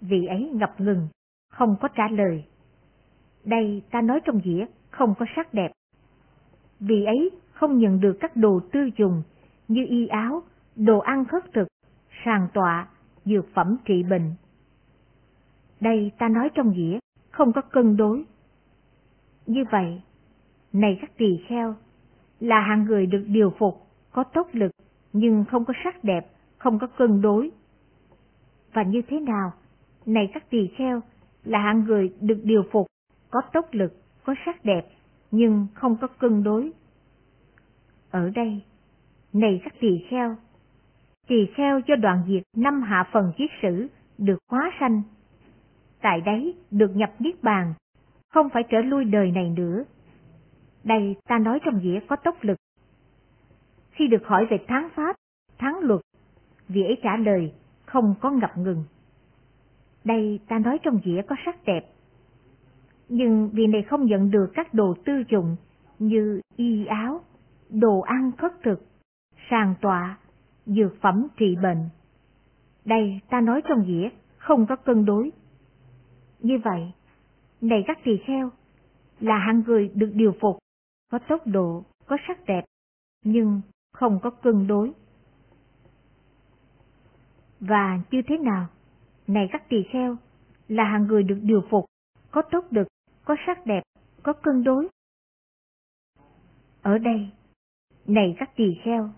vị 0.00 0.26
ấy 0.26 0.50
ngập 0.52 0.80
ngừng, 0.80 1.08
không 1.50 1.76
có 1.80 1.88
trả 1.88 2.08
lời. 2.08 2.44
Đây 3.44 3.82
ta 3.90 4.00
nói 4.00 4.20
trong 4.24 4.40
dĩa, 4.44 4.66
không 4.90 5.14
có 5.18 5.26
sắc 5.36 5.54
đẹp. 5.54 5.72
Vì 6.80 7.04
ấy 7.04 7.30
không 7.52 7.78
nhận 7.78 8.00
được 8.00 8.16
các 8.20 8.36
đồ 8.36 8.60
tư 8.72 8.90
dùng 8.96 9.22
như 9.68 9.86
y 9.88 10.06
áo, 10.06 10.42
đồ 10.76 10.98
ăn 10.98 11.24
khất 11.24 11.52
thực, 11.52 11.68
sàn 12.24 12.48
tọa, 12.54 12.88
dược 13.24 13.54
phẩm 13.54 13.76
trị 13.84 14.02
bệnh. 14.02 14.34
Đây 15.80 16.12
ta 16.18 16.28
nói 16.28 16.48
trong 16.54 16.74
dĩa, 16.74 16.98
không 17.30 17.52
có 17.52 17.60
cân 17.60 17.96
đối. 17.96 18.24
Như 19.46 19.64
vậy, 19.70 20.02
này 20.72 20.98
các 21.00 21.10
tỳ 21.16 21.44
kheo, 21.48 21.74
là 22.40 22.60
hạng 22.60 22.84
người 22.84 23.06
được 23.06 23.24
điều 23.26 23.50
phục, 23.58 23.86
có 24.12 24.24
tốc 24.24 24.48
lực, 24.52 24.70
nhưng 25.12 25.44
không 25.50 25.64
có 25.64 25.74
sắc 25.84 26.04
đẹp, 26.04 26.26
không 26.58 26.78
có 26.78 26.86
cân 26.86 27.22
đối. 27.22 27.50
Và 28.74 28.82
như 28.82 29.02
thế 29.08 29.20
nào? 29.20 29.52
Này 30.06 30.30
các 30.34 30.50
tỳ 30.50 30.68
kheo, 30.76 31.00
là 31.44 31.58
hạng 31.58 31.84
người 31.84 32.12
được 32.20 32.40
điều 32.42 32.62
phục, 32.72 32.86
có 33.30 33.40
tốc 33.52 33.68
lực, 33.72 33.92
có 34.24 34.34
sắc 34.46 34.64
đẹp, 34.64 34.86
nhưng 35.30 35.66
không 35.74 35.96
có 36.00 36.06
cân 36.06 36.42
đối. 36.42 36.72
Ở 38.10 38.30
đây, 38.34 38.62
này 39.32 39.60
các 39.64 39.74
tỳ 39.80 40.04
kheo, 40.10 40.36
tỳ 41.26 41.46
kheo 41.54 41.80
do 41.86 41.96
đoạn 41.96 42.24
diệt 42.28 42.42
năm 42.56 42.82
hạ 42.82 43.08
phần 43.12 43.32
kiết 43.36 43.50
sử 43.62 43.86
được 44.18 44.38
hóa 44.50 44.70
sanh. 44.80 45.02
Tại 46.00 46.20
đấy 46.20 46.54
được 46.70 46.96
nhập 46.96 47.10
niết 47.18 47.42
bàn, 47.42 47.74
không 48.30 48.48
phải 48.48 48.62
trở 48.70 48.80
lui 48.80 49.04
đời 49.04 49.30
này 49.30 49.50
nữa. 49.56 49.84
Đây 50.84 51.16
ta 51.28 51.38
nói 51.38 51.58
trong 51.64 51.82
nghĩa 51.82 52.00
có 52.08 52.16
tốc 52.16 52.36
lực. 52.40 52.58
Khi 53.90 54.08
được 54.08 54.26
hỏi 54.26 54.46
về 54.50 54.58
tháng 54.68 54.88
pháp, 54.94 55.16
tháng 55.58 55.78
luật, 55.78 56.00
vị 56.68 56.82
ấy 56.82 56.96
trả 57.02 57.16
lời 57.16 57.52
không 57.94 58.14
có 58.20 58.30
ngập 58.30 58.58
ngừng. 58.58 58.84
Đây 60.04 60.40
ta 60.48 60.58
nói 60.58 60.78
trong 60.82 61.00
dĩa 61.04 61.22
có 61.28 61.36
sắc 61.44 61.64
đẹp. 61.64 61.92
Nhưng 63.08 63.50
vì 63.52 63.66
này 63.66 63.82
không 63.82 64.04
nhận 64.04 64.30
được 64.30 64.50
các 64.54 64.74
đồ 64.74 64.94
tư 65.04 65.12
dụng 65.28 65.56
như 65.98 66.40
y 66.56 66.86
áo, 66.86 67.20
đồ 67.70 68.00
ăn 68.00 68.32
khất 68.38 68.52
thực, 68.62 68.86
sàng 69.50 69.74
tọa, 69.80 70.18
dược 70.66 71.00
phẩm 71.00 71.26
trị 71.36 71.56
bệnh. 71.62 71.88
Đây 72.84 73.20
ta 73.30 73.40
nói 73.40 73.62
trong 73.68 73.84
dĩa 73.86 74.08
không 74.38 74.66
có 74.66 74.76
cân 74.76 75.04
đối. 75.04 75.32
Như 76.40 76.58
vậy, 76.64 76.92
này 77.60 77.84
các 77.86 77.98
tỳ 78.04 78.16
kheo, 78.26 78.50
là 79.20 79.38
hạng 79.38 79.62
người 79.66 79.90
được 79.94 80.10
điều 80.14 80.32
phục, 80.40 80.58
có 81.10 81.18
tốc 81.28 81.46
độ, 81.46 81.84
có 82.06 82.16
sắc 82.28 82.44
đẹp, 82.46 82.64
nhưng 83.24 83.60
không 83.92 84.18
có 84.22 84.30
cân 84.30 84.66
đối. 84.66 84.92
Và 87.68 88.00
như 88.10 88.22
thế 88.26 88.38
nào? 88.38 88.66
Này 89.26 89.48
các 89.52 89.68
tỳ 89.68 89.82
kheo, 89.92 90.16
là 90.68 90.84
hàng 90.84 91.06
người 91.06 91.22
được 91.22 91.38
điều 91.42 91.62
phục, 91.70 91.84
có 92.30 92.42
tốt 92.42 92.64
lực, 92.70 92.88
có 93.24 93.36
sắc 93.46 93.66
đẹp, 93.66 93.82
có 94.22 94.32
cân 94.32 94.64
đối. 94.64 94.88
Ở 96.82 96.98
đây, 96.98 97.30
này 98.06 98.36
các 98.38 98.56
tỳ 98.56 98.64
kheo, 98.84 99.10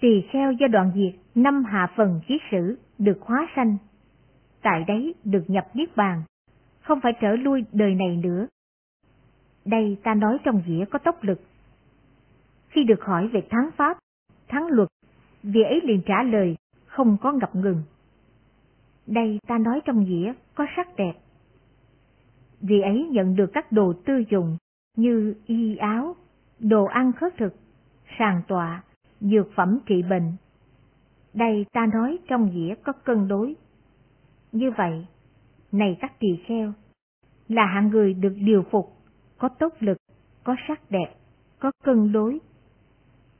tỳ 0.00 0.22
kheo 0.32 0.52
do 0.52 0.66
đoạn 0.66 0.92
diệt 0.94 1.20
năm 1.34 1.64
hạ 1.64 1.92
phần 1.96 2.20
kiết 2.28 2.40
sử 2.50 2.78
được 2.98 3.18
hóa 3.20 3.48
sanh, 3.56 3.76
tại 4.62 4.84
đấy 4.88 5.14
được 5.24 5.44
nhập 5.46 5.66
niết 5.74 5.96
bàn, 5.96 6.22
không 6.80 7.00
phải 7.02 7.12
trở 7.20 7.36
lui 7.36 7.64
đời 7.72 7.94
này 7.94 8.16
nữa. 8.16 8.46
Đây 9.64 9.98
ta 10.04 10.14
nói 10.14 10.38
trong 10.44 10.62
dĩa 10.66 10.84
có 10.90 10.98
tốc 10.98 11.22
lực. 11.22 11.40
Khi 12.68 12.84
được 12.84 13.04
hỏi 13.04 13.28
về 13.28 13.46
thắng 13.50 13.70
pháp, 13.76 13.98
thắng 14.48 14.66
luật, 14.66 14.88
vị 15.42 15.62
ấy 15.62 15.80
liền 15.84 16.02
trả 16.06 16.22
lời 16.22 16.56
không 16.86 17.16
có 17.20 17.32
ngập 17.32 17.56
ngừng. 17.56 17.82
Đây 19.06 19.38
ta 19.46 19.58
nói 19.58 19.80
trong 19.84 20.04
dĩa 20.06 20.32
có 20.54 20.66
sắc 20.76 20.96
đẹp. 20.96 21.12
Vì 22.60 22.80
ấy 22.80 23.08
nhận 23.10 23.36
được 23.36 23.50
các 23.52 23.72
đồ 23.72 23.92
tư 24.04 24.24
dụng 24.30 24.56
như 24.96 25.34
y 25.46 25.76
áo, 25.76 26.16
đồ 26.58 26.84
ăn 26.84 27.12
khất 27.12 27.36
thực, 27.36 27.54
sàng 28.18 28.42
tọa, 28.48 28.82
dược 29.20 29.48
phẩm 29.54 29.78
trị 29.86 30.02
bệnh. 30.10 30.32
Đây 31.34 31.66
ta 31.72 31.86
nói 31.92 32.18
trong 32.28 32.50
dĩa 32.54 32.74
có 32.82 32.92
cân 32.92 33.28
đối. 33.28 33.54
Như 34.52 34.70
vậy, 34.76 35.06
này 35.72 35.96
các 36.00 36.12
tỳ 36.18 36.28
kheo, 36.46 36.72
là 37.48 37.66
hạng 37.66 37.88
người 37.88 38.14
được 38.14 38.34
điều 38.36 38.62
phục, 38.70 38.96
có 39.38 39.48
tốt 39.48 39.74
lực, 39.80 39.98
có 40.44 40.56
sắc 40.68 40.90
đẹp, 40.90 41.14
có 41.58 41.72
cân 41.84 42.12
đối. 42.12 42.38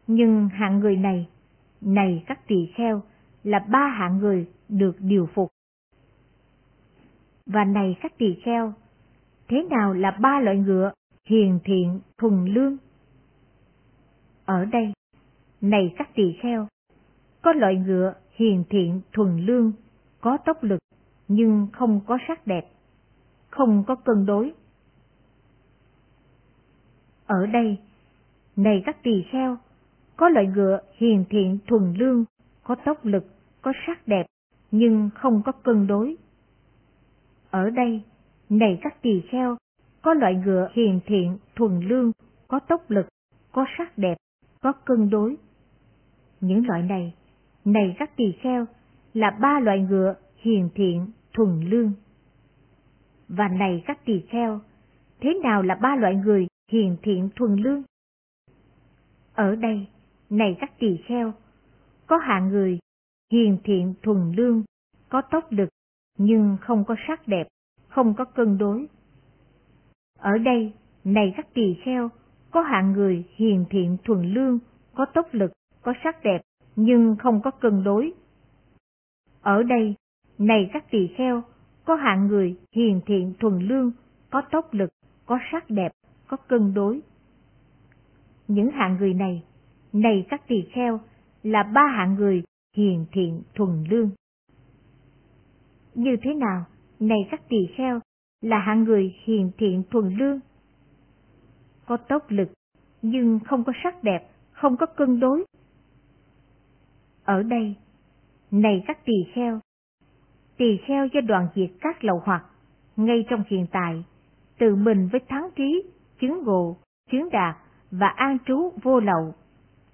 Nhưng 0.07 0.49
hạng 0.49 0.80
người 0.80 0.97
này, 0.97 1.28
này 1.80 2.25
các 2.26 2.40
tỳ 2.46 2.72
kheo, 2.75 3.02
là 3.44 3.58
ba 3.58 3.88
hạng 3.99 4.18
người 4.18 4.49
được 4.68 4.96
điều 4.99 5.28
phục. 5.34 5.49
Và 7.46 7.64
này 7.64 7.96
các 8.02 8.18
tỳ 8.18 8.34
kheo, 8.44 8.72
thế 9.49 9.62
nào 9.70 9.92
là 9.92 10.10
ba 10.10 10.40
loại 10.40 10.56
ngựa 10.56 10.92
hiền 11.25 11.58
thiện 11.64 12.00
thuần 12.18 12.44
lương? 12.44 12.76
Ở 14.44 14.64
đây, 14.64 14.92
này 15.60 15.94
các 15.96 16.10
tỳ 16.14 16.37
kheo, 16.42 16.68
có 17.42 17.52
loại 17.52 17.76
ngựa 17.76 18.14
hiền 18.30 18.64
thiện 18.70 19.00
thuần 19.12 19.46
lương, 19.46 19.72
có 20.20 20.38
tốc 20.44 20.62
lực 20.62 20.80
nhưng 21.28 21.68
không 21.72 22.00
có 22.06 22.18
sắc 22.28 22.46
đẹp, 22.46 22.70
không 23.50 23.84
có 23.87 23.94
cân 23.94 24.26
đối. 24.26 24.52
Ở 27.26 27.46
đây, 27.46 27.78
này 28.56 28.82
các 28.87 29.02
tỳ 29.02 29.25
kheo, 29.32 29.56
có 30.21 30.29
loại 30.29 30.47
ngựa 30.47 30.81
hiền 30.97 31.25
thiện 31.31 31.59
thuần 31.67 31.95
lương, 31.95 32.25
có 32.65 32.75
tốc 32.75 33.05
lực, 33.05 33.25
có 33.62 33.73
sắc 33.87 34.09
đẹp, 34.09 34.27
nhưng 34.71 35.11
không 35.15 35.43
có 35.47 35.53
cân 35.53 35.87
đối. 35.87 36.17
Ở 37.50 37.71
đây, 37.71 38.03
này 38.49 38.79
các 38.83 39.03
tỳ 39.03 39.23
kheo, 39.31 39.57
có 40.03 40.15
loại 40.15 40.35
ngựa 40.35 40.69
hiền 40.73 41.00
thiện, 41.07 41.39
thuần 41.57 41.81
lương, 41.81 42.12
có 42.49 42.59
tốc 42.59 42.91
lực, 42.91 43.07
có 43.53 43.67
sắc 43.79 43.99
đẹp, 43.99 44.17
có 44.61 44.73
cân 44.73 45.11
đối. 45.11 45.37
Những 46.41 46.67
loại 46.67 46.83
này, 46.83 47.15
này 47.65 47.97
các 47.99 48.17
tỳ 48.17 48.33
kheo, 48.41 48.67
là 49.15 49.31
ba 49.41 49.61
loại 49.61 49.79
ngựa 49.79 50.15
hiền 50.37 50.69
thiện, 50.75 51.07
thuần 51.33 51.61
lương. 51.61 51.93
Và 53.29 53.49
này 53.49 53.83
các 53.87 54.05
tỳ 54.05 54.21
kheo, 54.29 54.61
thế 55.21 55.35
nào 55.43 55.62
là 55.62 55.75
ba 55.75 55.97
loại 55.97 56.15
người 56.15 56.47
hiền 56.73 56.97
thiện 57.03 57.29
thuần 57.37 57.57
lương? 57.57 57.83
Ở 59.35 59.55
đây, 59.55 59.87
này 60.30 60.56
các 60.60 60.78
tỳ 60.78 60.96
kheo, 61.06 61.32
có 62.06 62.16
hạng 62.16 62.49
người 62.49 62.78
hiền 63.32 63.58
thiện 63.64 63.94
thuần 64.02 64.32
lương, 64.32 64.62
có 65.08 65.22
tốc 65.30 65.52
lực, 65.52 65.68
nhưng 66.18 66.56
không 66.60 66.84
có 66.84 66.96
sắc 67.08 67.28
đẹp, 67.28 67.46
không 67.88 68.14
có 68.14 68.25
cân 68.25 68.58
đối. 68.58 68.87
Ở 70.18 70.38
đây, 70.38 70.72
này 71.04 71.34
các 71.37 71.54
tỳ 71.54 71.75
kheo, 71.84 72.08
có 72.50 72.62
hạng 72.62 72.92
người 72.92 73.25
hiền 73.37 73.64
thiện 73.70 73.96
thuần 74.04 74.34
lương, 74.34 74.58
có 74.94 75.06
tốc 75.14 75.26
lực, 75.32 75.52
có 75.82 75.92
sắc 76.04 76.25
đẹp, 76.25 76.40
nhưng 76.76 77.16
không 77.18 77.40
có 77.42 77.50
cân 77.50 77.84
đối. 77.84 78.12
Ở 79.42 79.62
đây, 79.62 79.94
này 80.38 80.70
các 80.72 80.90
tỳ 80.90 81.06
kheo, 81.16 81.42
có 81.84 81.94
hạng 81.94 82.26
người 82.26 82.56
hiền 82.72 83.00
thiện 83.06 83.34
thuần 83.40 83.58
lương, 83.58 83.92
có 84.30 84.42
tốc 84.50 84.75
lực, 84.75 84.90
có 85.26 85.38
sắc 85.52 85.70
đẹp, 85.70 85.92
có 86.28 86.37
cân 86.37 86.75
đối. 86.75 87.00
Những 88.49 88.70
hạng 88.70 88.96
người 89.00 89.14
này, 89.14 89.42
này 89.92 90.26
các 90.28 90.49
tỳ 90.49 90.62
kheo, 90.73 91.00
là 91.42 91.62
ba 91.62 91.82
hạng 91.97 92.14
người 92.14 92.42
hiền 92.76 93.06
thiện 93.12 93.42
thuần 93.54 93.85
lương. 93.90 94.11
Như 95.94 96.16
thế 96.23 96.35
nào, 96.35 96.64
này 97.00 97.18
các 97.30 97.49
tỳ 97.49 97.66
kheo, 97.76 98.00
là 98.40 98.59
hạng 98.59 98.85
người 98.85 99.14
hiền 99.25 99.50
thiện 99.59 99.82
thuần 99.90 100.16
lương? 100.16 100.40
Có 101.87 101.97
tốc 101.97 102.23
lực, 102.28 102.52
nhưng 103.02 103.40
không 103.47 103.64
có 103.64 103.73
sắc 103.85 104.02
đẹp, 104.04 104.30
không 104.52 104.76
có 104.76 104.87
cân 104.87 105.20
đối. 105.20 105.44
Ở 107.25 107.42
đây, 107.42 107.75
này 108.50 108.85
các 108.87 109.04
tỳ 109.04 109.25
kheo, 109.35 109.61
tỳ 110.56 110.76
kheo 110.87 111.06
do 111.06 111.20
đoàn 111.20 111.49
diệt 111.54 111.70
các 111.80 112.04
lậu 112.04 112.23
hoặc, 112.25 112.44
ngay 112.97 113.25
trong 113.30 113.42
hiện 113.49 113.66
tại, 113.73 114.04
tự 114.59 114.75
mình 114.75 115.09
với 115.12 115.20
thắng 115.28 115.49
trí, 115.56 115.82
chứng 116.20 116.44
ngộ, 116.44 116.76
chứng 117.11 117.28
đạt 117.32 117.56
và 117.90 118.09
an 118.16 118.38
trú 118.47 118.73
vô 118.82 119.00
lậu, 119.00 119.35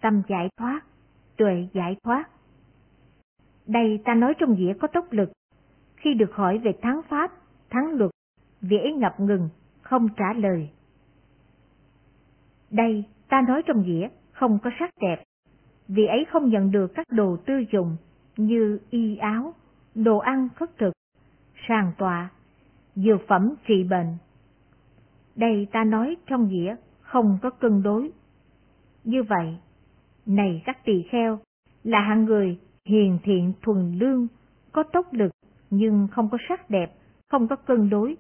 tâm 0.00 0.22
giải 0.28 0.48
thoát, 0.56 0.80
tuệ 1.36 1.68
giải 1.72 1.96
thoát. 2.04 2.24
Đây 3.66 4.00
ta 4.04 4.14
nói 4.14 4.34
trong 4.38 4.54
nghĩa 4.54 4.74
có 4.74 4.88
tốc 4.88 5.12
lực. 5.12 5.32
Khi 5.96 6.14
được 6.14 6.32
hỏi 6.34 6.58
về 6.58 6.72
thắng 6.82 7.00
pháp, 7.08 7.32
thắng 7.70 7.92
luật, 7.92 8.10
vị 8.60 8.92
ngập 8.96 9.20
ngừng, 9.20 9.48
không 9.82 10.08
trả 10.16 10.32
lời. 10.32 10.70
Đây 12.70 13.04
ta 13.28 13.40
nói 13.48 13.62
trong 13.66 13.82
nghĩa 13.82 14.08
không 14.32 14.58
có 14.64 14.70
sắc 14.78 14.90
đẹp, 15.00 15.22
vì 15.88 16.06
ấy 16.06 16.24
không 16.32 16.48
nhận 16.48 16.70
được 16.70 16.92
các 16.94 17.06
đồ 17.10 17.36
tư 17.46 17.64
dụng 17.72 17.96
như 18.36 18.78
y 18.90 19.16
áo, 19.16 19.54
đồ 19.94 20.18
ăn 20.18 20.48
khất 20.56 20.78
thực, 20.78 20.92
sàng 21.68 21.92
tọa, 21.98 22.30
dược 22.94 23.20
phẩm 23.28 23.54
trị 23.66 23.84
bệnh. 23.84 24.16
Đây 25.36 25.66
ta 25.72 25.84
nói 25.84 26.16
trong 26.26 26.48
nghĩa 26.48 26.76
không 27.00 27.38
có 27.42 27.50
cân 27.50 27.82
đối. 27.82 28.10
Như 29.04 29.22
vậy, 29.22 29.58
này 30.26 30.62
các 30.64 30.85
tỳ 30.85 31.02
kheo, 31.11 31.38
là 31.85 32.00
hạng 32.00 32.25
người 32.25 32.59
hiền 32.85 33.18
thiện 33.23 33.52
thuần 33.62 33.99
lương, 33.99 34.26
có 34.73 34.83
tốc 34.83 35.12
lực 35.12 35.33
nhưng 35.71 36.09
không 36.12 36.28
có 36.28 36.38
sắc 36.49 36.71
đẹp, 36.71 36.95
không 37.28 37.49
có 37.49 37.56
cân 37.56 37.90
đối. 37.90 38.16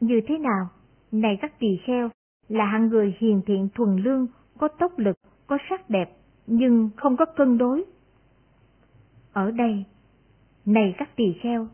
Như 0.00 0.20
thế 0.28 0.38
nào? 0.38 0.68
Này 1.12 1.38
các 1.42 1.58
tỳ 1.58 1.78
kheo, 1.86 2.08
là 2.48 2.64
hạng 2.64 2.88
người 2.88 3.16
hiền 3.18 3.40
thiện 3.46 3.68
thuần 3.74 3.96
lương, 3.96 4.26
có 4.58 4.68
tốc 4.68 4.98
lực, 4.98 5.16
có 5.46 5.58
sắc 5.70 5.90
đẹp, 5.90 6.16
nhưng 6.46 6.90
không 6.96 7.16
có 7.16 7.24
cân 7.24 7.58
đối. 7.58 7.84
Ở 9.32 9.50
đây, 9.50 9.84
này 10.64 10.94
các 10.98 11.16
tỳ 11.16 11.24
kheo, 11.42 11.68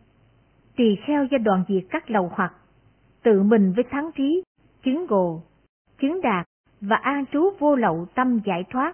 tỳ 0.77 0.97
kheo 1.07 1.25
do 1.25 1.39
đoạn 1.39 1.65
diệt 1.69 1.85
các 1.91 2.11
lầu 2.11 2.31
hoặc, 2.35 2.55
tự 3.23 3.43
mình 3.43 3.73
với 3.73 3.85
thắng 3.91 4.11
trí, 4.17 4.43
chứng 4.85 5.07
ngộ, 5.09 5.43
chứng 6.01 6.21
đạt 6.21 6.50
và 6.81 6.97
an 6.97 7.25
trú 7.33 7.51
vô 7.59 7.77
lậu 7.77 8.07
tâm 8.15 8.41
giải 8.45 8.65
thoát, 8.71 8.93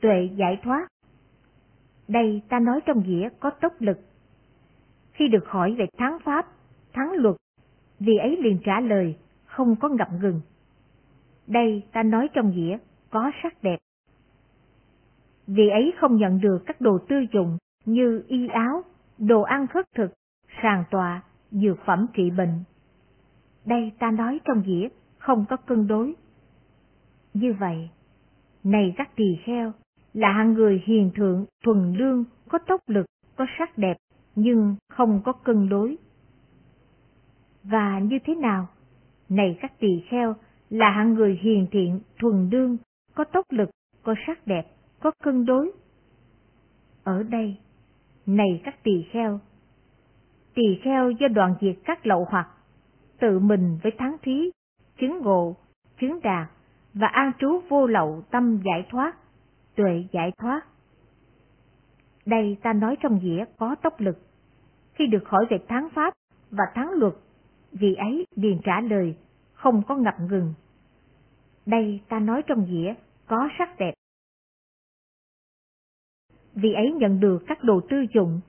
tuệ 0.00 0.30
giải 0.36 0.60
thoát. 0.62 0.88
Đây 2.08 2.42
ta 2.48 2.58
nói 2.58 2.80
trong 2.86 3.02
nghĩa 3.06 3.28
có 3.40 3.50
tốc 3.50 3.72
lực. 3.78 3.98
Khi 5.12 5.28
được 5.28 5.46
hỏi 5.46 5.74
về 5.78 5.86
thắng 5.98 6.18
pháp, 6.24 6.46
thắng 6.92 7.12
luật, 7.12 7.36
vì 7.98 8.16
ấy 8.16 8.36
liền 8.42 8.58
trả 8.64 8.80
lời, 8.80 9.16
không 9.44 9.76
có 9.76 9.88
ngập 9.88 10.08
ngừng. 10.20 10.40
Đây 11.46 11.82
ta 11.92 12.02
nói 12.02 12.28
trong 12.34 12.50
nghĩa 12.50 12.78
có 13.10 13.30
sắc 13.42 13.62
đẹp. 13.62 13.78
Vì 15.46 15.68
ấy 15.68 15.92
không 16.00 16.16
nhận 16.16 16.40
được 16.40 16.62
các 16.66 16.80
đồ 16.80 16.98
tư 17.08 17.16
dụng 17.32 17.58
như 17.84 18.24
y 18.28 18.48
áo, 18.48 18.82
đồ 19.18 19.42
ăn 19.42 19.66
khất 19.66 19.84
thực, 19.96 20.12
sàng 20.62 20.84
tòa 20.90 21.22
dược 21.50 21.78
phẩm 21.84 22.06
trị 22.14 22.30
bệnh. 22.30 22.64
Đây 23.64 23.92
ta 23.98 24.10
nói 24.10 24.40
trong 24.44 24.62
nghĩa 24.66 24.88
không 25.18 25.44
có 25.50 25.56
cân 25.56 25.86
đối. 25.86 26.14
Như 27.34 27.54
vậy, 27.60 27.90
này 28.64 28.94
các 28.96 29.16
tỳ 29.16 29.36
kheo, 29.44 29.72
là 30.14 30.32
hạng 30.32 30.52
người 30.52 30.82
hiền 30.84 31.10
thượng, 31.14 31.46
thuần 31.64 31.94
lương, 31.94 32.24
có 32.48 32.58
tốc 32.58 32.80
lực, 32.86 33.06
có 33.36 33.46
sắc 33.58 33.78
đẹp, 33.78 33.96
nhưng 34.34 34.76
không 34.88 35.20
có 35.24 35.32
cân 35.32 35.68
đối. 35.68 35.96
Và 37.62 37.98
như 37.98 38.18
thế 38.24 38.34
nào? 38.34 38.68
Này 39.28 39.58
các 39.60 39.72
tỳ 39.78 40.02
kheo, 40.08 40.34
là 40.70 40.90
hạng 40.90 41.14
người 41.14 41.38
hiền 41.42 41.66
thiện, 41.70 42.00
thuần 42.18 42.48
lương, 42.52 42.76
có 43.14 43.24
tốc 43.24 43.46
lực, 43.50 43.70
có 44.02 44.14
sắc 44.26 44.46
đẹp, 44.46 44.66
có 45.00 45.10
cân 45.24 45.44
đối. 45.46 45.72
Ở 47.04 47.22
đây, 47.22 47.56
này 48.26 48.60
các 48.64 48.82
tỳ 48.82 49.04
kheo, 49.10 49.40
tỳ 50.54 50.78
kheo 50.82 51.10
do 51.10 51.28
đoạn 51.28 51.54
diệt 51.60 51.76
các 51.84 52.06
lậu 52.06 52.26
hoặc, 52.30 52.48
tự 53.20 53.38
mình 53.38 53.78
với 53.82 53.92
thắng 53.98 54.16
thí, 54.22 54.50
chứng 54.98 55.18
ngộ, 55.18 55.56
chứng 56.00 56.20
đạt 56.22 56.48
và 56.94 57.06
an 57.06 57.32
trú 57.38 57.60
vô 57.68 57.86
lậu 57.86 58.22
tâm 58.30 58.62
giải 58.64 58.86
thoát, 58.90 59.16
tuệ 59.74 60.04
giải 60.12 60.32
thoát. 60.38 60.60
Đây 62.26 62.56
ta 62.62 62.72
nói 62.72 62.96
trong 63.00 63.18
nghĩa 63.18 63.44
có 63.58 63.76
tốc 63.82 64.00
lực. 64.00 64.18
Khi 64.94 65.06
được 65.06 65.28
hỏi 65.28 65.46
về 65.50 65.58
thắng 65.68 65.88
pháp 65.94 66.14
và 66.50 66.64
thắng 66.74 66.90
luật, 66.90 67.12
vì 67.72 67.94
ấy 67.94 68.26
liền 68.36 68.60
trả 68.64 68.80
lời, 68.80 69.16
không 69.52 69.82
có 69.88 69.96
ngập 69.96 70.14
ngừng. 70.20 70.54
Đây 71.66 72.00
ta 72.08 72.18
nói 72.18 72.42
trong 72.46 72.64
nghĩa 72.64 72.94
có 73.26 73.48
sắc 73.58 73.78
đẹp. 73.78 73.94
Vì 76.54 76.72
ấy 76.72 76.92
nhận 76.92 77.20
được 77.20 77.44
các 77.46 77.64
đồ 77.64 77.80
tư 77.90 77.96
dụng 78.14 78.40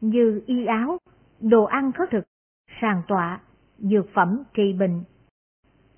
như 0.00 0.42
y 0.46 0.66
áo, 0.66 0.98
đồ 1.40 1.64
ăn 1.64 1.92
khất 1.92 2.10
thực, 2.10 2.24
sàn 2.80 3.02
tọa, 3.08 3.40
dược 3.78 4.06
phẩm 4.14 4.42
trị 4.54 4.72
bệnh. 4.72 5.04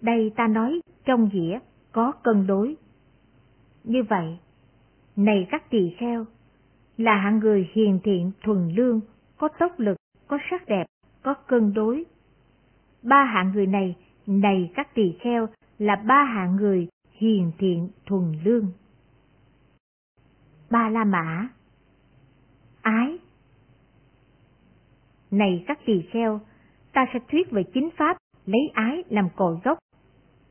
Đây 0.01 0.33
ta 0.37 0.47
nói 0.47 0.81
trong 1.05 1.29
nghĩa 1.33 1.59
có 1.93 2.13
cân 2.23 2.47
đối. 2.47 2.77
Như 3.85 4.03
vậy, 4.03 4.39
này 5.17 5.47
các 5.51 5.71
tỳ 5.71 5.95
kheo, 5.99 6.27
là 6.97 7.17
hạng 7.17 7.39
người 7.39 7.71
hiền 7.73 8.01
thiện 8.05 8.33
thuần 8.43 8.69
lương, 8.69 9.01
có 9.39 9.49
tốc 9.59 9.73
lực, 9.79 9.97
có 10.27 10.39
sắc 10.51 10.67
đẹp, 10.67 10.87
có 11.23 11.35
cân 11.35 11.73
đối. 11.75 12.05
Ba 13.03 13.25
hạng 13.25 13.53
người 13.53 13.67
này, 13.67 13.97
này 14.27 14.73
các 14.75 14.95
tỳ 14.95 15.15
kheo, 15.21 15.49
là 15.79 15.97
ba 15.97 16.25
hạng 16.25 16.57
người 16.57 16.89
hiền 17.13 17.53
thiện 17.59 17.89
thuần 18.07 18.33
lương. 18.45 18.73
Ba 20.71 20.89
La 20.89 21.05
Mã 21.05 21.49
Ái 22.83 23.19
Này 25.31 25.65
các 25.67 25.79
tỳ 25.87 26.03
kheo, 26.13 26.41
ta 26.93 27.07
sẽ 27.13 27.19
thuyết 27.29 27.51
về 27.51 27.63
chính 27.75 27.91
pháp 27.97 28.17
lấy 28.47 28.71
ái 28.75 29.05
làm 29.09 29.29
cội 29.37 29.57
gốc. 29.65 29.79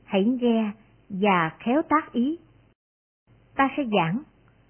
Hãy 0.04 0.24
nghe 0.24 0.72
và 1.10 1.58
khéo 1.60 1.82
tác 1.90 2.12
ý. 2.12 2.40
Ta 3.56 3.70
sẽ 3.78 3.84
giảng, 3.92 4.24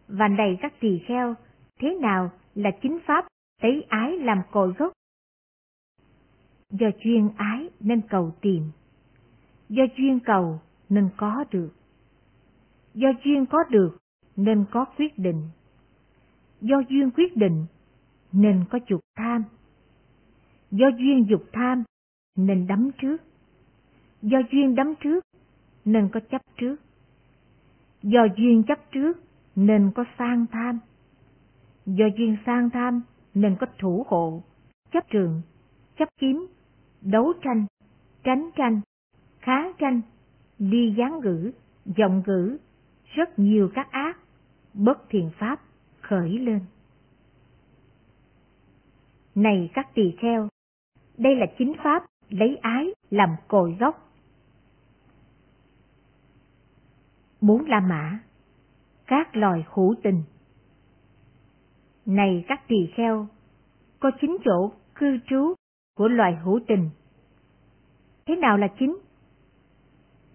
và 0.08 0.28
này 0.28 0.58
các 0.62 0.74
tỳ 0.80 1.00
kheo, 1.08 1.36
thế 1.80 1.98
nào 2.02 2.32
là 2.56 2.72
chính 2.82 3.00
pháp 3.06 3.26
lấy 3.62 3.86
ái 3.90 4.18
làm 4.20 4.42
cội 4.52 4.74
gốc? 4.78 4.94
Do 6.70 6.88
chuyên 7.00 7.30
ái 7.38 7.70
nên 7.80 8.02
cầu 8.10 8.36
tìm, 8.42 8.64
do 9.70 9.84
duyên 9.98 10.20
cầu 10.20 10.60
nên 10.90 11.10
có 11.18 11.46
được, 11.52 11.70
do 12.94 13.10
duyên 13.24 13.46
có 13.46 13.58
được 13.70 13.98
nên 14.36 14.66
có 14.72 14.86
quyết 14.98 15.18
định, 15.18 15.50
do 16.62 16.82
duyên 16.90 17.12
quyết 17.12 17.38
định 17.38 17.66
nên 18.32 18.66
có 18.70 18.80
dục 18.88 19.02
tham, 19.16 19.44
do 20.72 20.88
duyên 20.98 21.26
dục 21.30 21.44
tham 21.54 21.84
nên 22.36 22.68
đắm 22.68 22.90
trước, 23.02 23.18
do 24.22 24.38
duyên 24.52 24.76
đắm 24.76 24.94
trước 25.00 25.29
nên 25.92 26.10
có 26.10 26.20
chấp 26.20 26.42
trước, 26.58 26.76
do 28.04 28.28
duyên 28.38 28.64
chấp 28.68 28.92
trước 28.92 29.24
nên 29.56 29.92
có 29.96 30.04
sang 30.18 30.46
tham, 30.52 30.80
do 31.86 32.06
duyên 32.18 32.38
sang 32.46 32.70
tham 32.70 33.02
nên 33.34 33.56
có 33.60 33.68
thủ 33.80 34.06
hộ, 34.08 34.44
chấp 34.92 35.10
trường, 35.10 35.42
chấp 35.98 36.10
kiếm, 36.20 36.48
đấu 37.02 37.34
tranh, 37.42 37.66
tránh 38.24 38.50
tranh, 38.56 38.82
kháng 39.40 39.72
tranh, 39.80 40.02
đi 40.60 40.96
gián 40.98 41.20
ngữ, 41.20 41.52
giọng 41.86 42.24
ngữ, 42.28 42.58
rất 43.06 43.40
nhiều 43.40 43.70
các 43.76 43.92
ác, 43.92 44.18
bất 44.74 45.10
thiện 45.10 45.30
pháp 45.40 45.60
khởi 46.02 46.40
lên. 46.40 46.60
Này 49.36 49.70
các 49.74 49.88
tỳ 49.94 50.14
kheo, 50.22 50.48
đây 51.18 51.36
là 51.36 51.46
chính 51.58 51.74
pháp 51.84 52.06
lấy 52.30 52.58
ái 52.62 52.88
làm 53.10 53.30
cội 53.48 53.78
gốc. 53.80 54.09
Bốn 57.42 57.66
La 57.66 57.80
Mã 57.80 58.20
Các 59.08 59.36
loài 59.36 59.66
hữu 59.74 59.96
tình 60.04 60.24
Này 62.06 62.46
các 62.48 62.68
tỳ 62.68 62.92
kheo, 62.96 63.28
có 64.00 64.12
chính 64.22 64.38
chỗ 64.46 64.72
cư 64.96 65.18
trú 65.30 65.54
của 65.98 66.08
loài 66.08 66.36
hữu 66.36 66.60
tình. 66.68 66.90
Thế 68.26 68.36
nào 68.36 68.58
là 68.58 68.68
chính? 68.80 68.98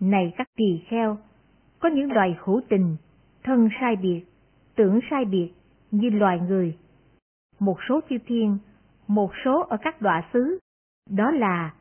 Này 0.01 0.33
các 0.37 0.49
tỳ 0.57 0.83
kheo, 0.89 1.19
có 1.79 1.89
những 1.89 2.13
loài 2.13 2.37
hữu 2.45 2.61
tình, 2.69 2.97
thân 3.43 3.69
sai 3.81 3.97
biệt, 3.97 4.25
tưởng 4.75 5.01
sai 5.11 5.25
biệt 5.25 5.53
như 5.91 6.11
loài 6.11 6.41
người. 6.41 6.79
Một 7.59 7.77
số 7.89 8.01
chư 8.11 8.17
thiên, 8.27 8.59
một 9.07 9.31
số 9.45 9.63
ở 9.69 9.77
các 9.83 10.01
đọa 10.01 10.29
xứ, 10.33 10.59
đó 11.11 11.31
là 11.31 11.75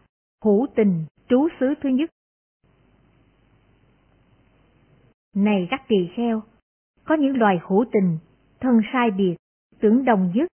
hữu 0.43 0.67
tình 0.75 1.05
trú 1.29 1.47
xứ 1.59 1.73
thứ 1.81 1.89
nhất. 1.89 2.09
Này 5.33 5.67
các 5.69 5.81
tỳ 5.87 6.09
kheo, 6.15 6.43
có 7.03 7.15
những 7.15 7.37
loài 7.37 7.59
hữu 7.67 7.85
tình, 7.91 8.17
thân 8.59 8.81
sai 8.93 9.11
biệt, 9.11 9.35
tưởng 9.79 10.05
đồng 10.05 10.31
dứt, 10.35 10.47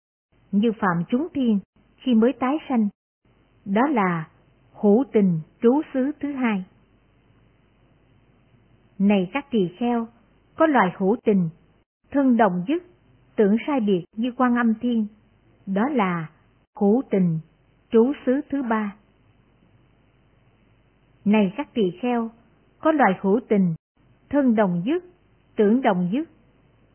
như 0.52 0.72
phạm 0.80 1.04
chúng 1.10 1.28
thiên 1.34 1.60
khi 1.98 2.14
mới 2.14 2.34
tái 2.40 2.58
sanh. 2.70 2.90
Đó 3.66 3.88
là 3.88 4.30
hữu 4.74 5.04
tình 5.12 5.40
trú 5.62 5.82
xứ 5.94 6.12
thứ 6.20 6.32
hai. 6.32 6.64
Này 9.00 9.30
các 9.34 9.46
tỳ 9.52 9.70
kheo, 9.80 10.08
có 10.56 10.68
loài 10.68 10.94
hữu 10.98 11.16
tình, 11.24 11.50
thân 12.12 12.38
đồng 12.38 12.66
dứt, 12.68 12.84
tưởng 13.36 13.58
sai 13.68 13.80
biệt 13.80 14.04
như 14.16 14.32
quan 14.38 14.56
âm 14.56 14.74
thiên. 14.82 15.08
Đó 15.66 15.90
là 15.90 16.30
hữu 16.80 17.02
tình 17.10 17.40
trú 17.92 18.14
xứ 18.26 18.42
thứ 18.50 18.64
ba. 18.64 18.96
Này 21.26 21.54
các 21.58 21.74
tỳ 21.74 21.92
kheo, 22.02 22.30
có 22.80 22.92
loài 22.92 23.14
hữu 23.22 23.40
tình, 23.50 23.76
thân 24.30 24.56
đồng 24.56 24.82
dứt, 24.86 25.04
tưởng 25.56 25.82
đồng 25.82 26.10
dứt, 26.14 26.30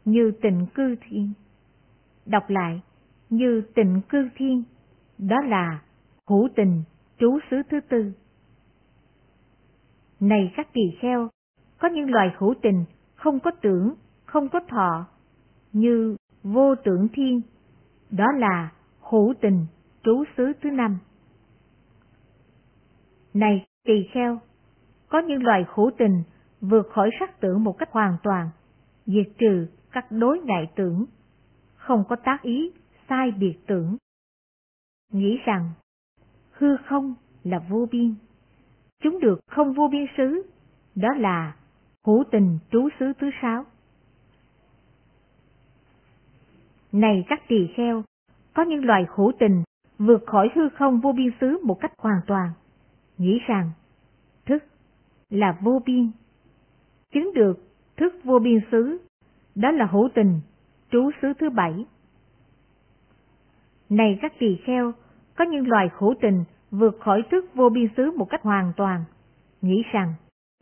như 0.04 0.32
tình 0.42 0.66
cư 0.74 0.96
thiên. 1.08 1.32
Đọc 2.26 2.50
lại, 2.50 2.80
như 3.30 3.62
tình 3.74 4.00
cư 4.08 4.28
thiên, 4.36 4.62
đó 5.18 5.36
là 5.40 5.82
hữu 6.28 6.48
tình, 6.56 6.82
trú 7.18 7.38
xứ 7.50 7.56
thứ 7.70 7.80
tư. 7.80 8.12
Này 10.20 10.52
các 10.56 10.68
tỳ 10.72 10.82
kheo, 11.00 11.28
có 11.78 11.88
những 11.88 12.10
loài 12.10 12.34
hữu 12.38 12.54
tình 12.62 12.84
không 13.14 13.40
có 13.40 13.50
tưởng, 13.50 13.94
không 14.24 14.48
có 14.48 14.60
thọ, 14.68 15.06
như 15.72 16.16
vô 16.42 16.74
tưởng 16.84 17.08
thiên, 17.12 17.40
đó 18.10 18.26
là 18.36 18.72
hữu 19.00 19.34
tình, 19.40 19.66
trú 20.02 20.24
xứ 20.36 20.52
thứ 20.62 20.70
năm. 20.70 20.98
Này 23.34 23.66
tỳ 23.84 24.08
kheo, 24.12 24.38
có 25.08 25.18
những 25.18 25.42
loài 25.42 25.64
hữu 25.74 25.90
tình 25.98 26.22
vượt 26.60 26.88
khỏi 26.90 27.10
sắc 27.20 27.40
tưởng 27.40 27.64
một 27.64 27.78
cách 27.78 27.88
hoàn 27.92 28.16
toàn, 28.22 28.50
diệt 29.06 29.28
trừ 29.38 29.66
các 29.92 30.06
đối 30.10 30.38
ngại 30.38 30.70
tưởng, 30.76 31.06
không 31.74 32.04
có 32.08 32.16
tác 32.16 32.42
ý 32.42 32.70
sai 33.08 33.30
biệt 33.30 33.58
tưởng. 33.66 33.96
Nghĩ 35.12 35.38
rằng 35.44 35.70
hư 36.50 36.76
không 36.76 37.14
là 37.44 37.58
vô 37.68 37.86
biên, 37.90 38.14
chúng 39.02 39.20
được 39.20 39.40
không 39.50 39.72
vô 39.72 39.88
biên 39.92 40.06
xứ, 40.16 40.42
đó 40.94 41.08
là 41.18 41.56
hữu 42.06 42.24
tình 42.30 42.58
trú 42.70 42.88
xứ 43.00 43.12
thứ 43.20 43.30
sáu. 43.42 43.64
Này 46.92 47.24
các 47.28 47.42
tỳ 47.48 47.66
kheo, 47.76 48.02
có 48.54 48.62
những 48.62 48.84
loài 48.84 49.06
hữu 49.16 49.32
tình 49.38 49.62
vượt 49.98 50.24
khỏi 50.26 50.50
hư 50.54 50.68
không 50.68 51.00
vô 51.00 51.12
biên 51.12 51.30
xứ 51.40 51.58
một 51.64 51.80
cách 51.80 51.92
hoàn 51.98 52.20
toàn, 52.26 52.52
nghĩ 53.18 53.38
rằng 53.46 53.70
thức 54.46 54.64
là 55.30 55.58
vô 55.62 55.82
biên. 55.86 56.10
Chứng 57.14 57.34
được 57.34 57.58
thức 57.96 58.14
vô 58.24 58.38
biên 58.38 58.60
xứ, 58.70 58.98
đó 59.54 59.70
là 59.70 59.86
hữu 59.86 60.08
tình, 60.14 60.40
trú 60.90 61.10
xứ 61.22 61.32
thứ 61.38 61.50
bảy. 61.50 61.86
Này 63.88 64.18
các 64.22 64.32
tỳ 64.38 64.56
kheo, 64.64 64.92
có 65.34 65.44
những 65.44 65.68
loài 65.68 65.88
hữu 65.98 66.14
tình 66.20 66.44
vượt 66.70 67.00
khỏi 67.00 67.22
thức 67.30 67.44
vô 67.54 67.68
biên 67.68 67.86
xứ 67.96 68.10
một 68.16 68.26
cách 68.30 68.42
hoàn 68.42 68.72
toàn, 68.76 69.04
nghĩ 69.62 69.82
rằng 69.92 70.14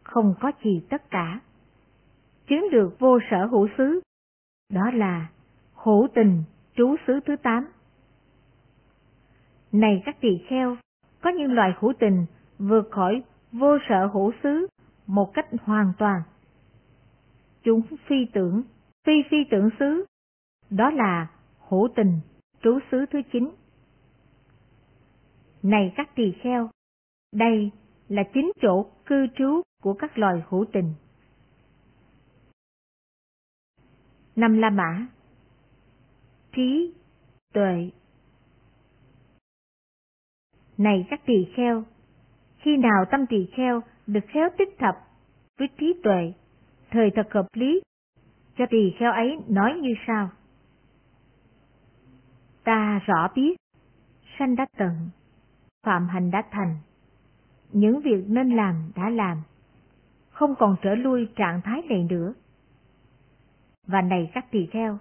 không 0.02 0.34
có 0.40 0.52
gì 0.64 0.82
tất 0.90 1.10
cả. 1.10 1.40
Chứng 2.46 2.70
được 2.72 2.98
vô 2.98 3.18
sở 3.30 3.46
hữu 3.46 3.68
xứ, 3.78 4.00
đó 4.72 4.90
là 4.94 5.26
hữu 5.74 6.08
tình 6.14 6.42
trú 6.76 6.96
xứ 7.06 7.20
thứ 7.26 7.36
tám. 7.36 7.68
Này 9.72 10.02
các 10.04 10.20
tỳ 10.20 10.38
kheo, 10.48 10.76
có 11.20 11.30
những 11.30 11.52
loài 11.52 11.74
hữu 11.80 11.92
tình 11.98 12.26
vượt 12.58 12.88
khỏi 12.90 13.22
vô 13.52 13.78
sở 13.88 14.06
hữu 14.06 14.32
xứ 14.42 14.66
một 15.06 15.34
cách 15.34 15.46
hoàn 15.64 15.92
toàn. 15.98 16.22
Chúng 17.62 17.82
phi 18.08 18.26
tưởng, 18.32 18.62
phi 19.06 19.12
phi 19.30 19.36
tưởng 19.50 19.68
xứ, 19.78 20.04
đó 20.70 20.90
là 20.90 21.30
hữu 21.68 21.88
tình 21.96 22.20
trú 22.62 22.78
xứ 22.90 23.04
thứ 23.10 23.18
chín. 23.32 23.50
Này 25.62 25.92
các 25.96 26.10
tỳ 26.14 26.32
kheo, 26.42 26.70
đây 27.32 27.70
là 28.08 28.22
chính 28.34 28.52
chỗ 28.62 28.86
cư 29.06 29.26
trú 29.36 29.62
của 29.82 29.94
các 29.94 30.18
loài 30.18 30.42
hữu 30.48 30.64
tình. 30.72 30.94
Năm 34.36 34.58
La 34.58 34.70
Mã 34.70 35.06
Trí, 36.52 36.94
tuệ 37.52 37.90
Này 40.78 41.06
các 41.10 41.20
tỳ 41.26 41.46
kheo, 41.56 41.84
khi 42.58 42.76
nào 42.76 43.04
tâm 43.10 43.26
tỳ 43.26 43.46
kheo 43.56 43.80
được 44.06 44.24
khéo 44.28 44.48
tích 44.58 44.78
thập 44.78 44.94
với 45.58 45.68
trí 45.78 46.00
tuệ, 46.02 46.32
thời 46.92 47.10
thật 47.14 47.32
hợp 47.32 47.46
lý, 47.52 47.80
cho 48.58 48.64
tỳ 48.70 48.94
kheo 48.98 49.12
ấy 49.12 49.38
nói 49.48 49.74
như 49.80 49.94
sau. 50.06 50.30
Ta 52.64 53.00
rõ 53.06 53.28
biết, 53.34 53.56
sanh 54.38 54.56
đã 54.56 54.66
tận, 54.76 55.10
phạm 55.86 56.08
hành 56.08 56.30
đã 56.30 56.42
thành, 56.50 56.76
những 57.72 58.00
việc 58.00 58.24
nên 58.28 58.56
làm 58.56 58.92
đã 58.96 59.10
làm, 59.10 59.42
không 60.30 60.54
còn 60.58 60.76
trở 60.82 60.94
lui 60.94 61.28
trạng 61.36 61.60
thái 61.64 61.82
này 61.88 62.06
nữa. 62.10 62.34
Và 63.86 64.02
này 64.02 64.30
các 64.34 64.46
tỳ 64.50 64.66
kheo, 64.66 64.98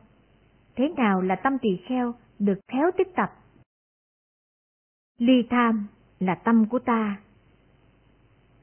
thế 0.76 0.94
nào 0.98 1.22
là 1.22 1.36
tâm 1.36 1.58
tỳ 1.62 1.70
kheo 1.88 2.14
được 2.40 2.60
khéo 2.68 2.92
tích 2.98 3.16
tập? 3.16 3.30
Ly 5.18 5.48
tham 5.50 5.88
là 6.20 6.36
tâm 6.36 6.66
của 6.70 6.80
ta. 6.80 7.20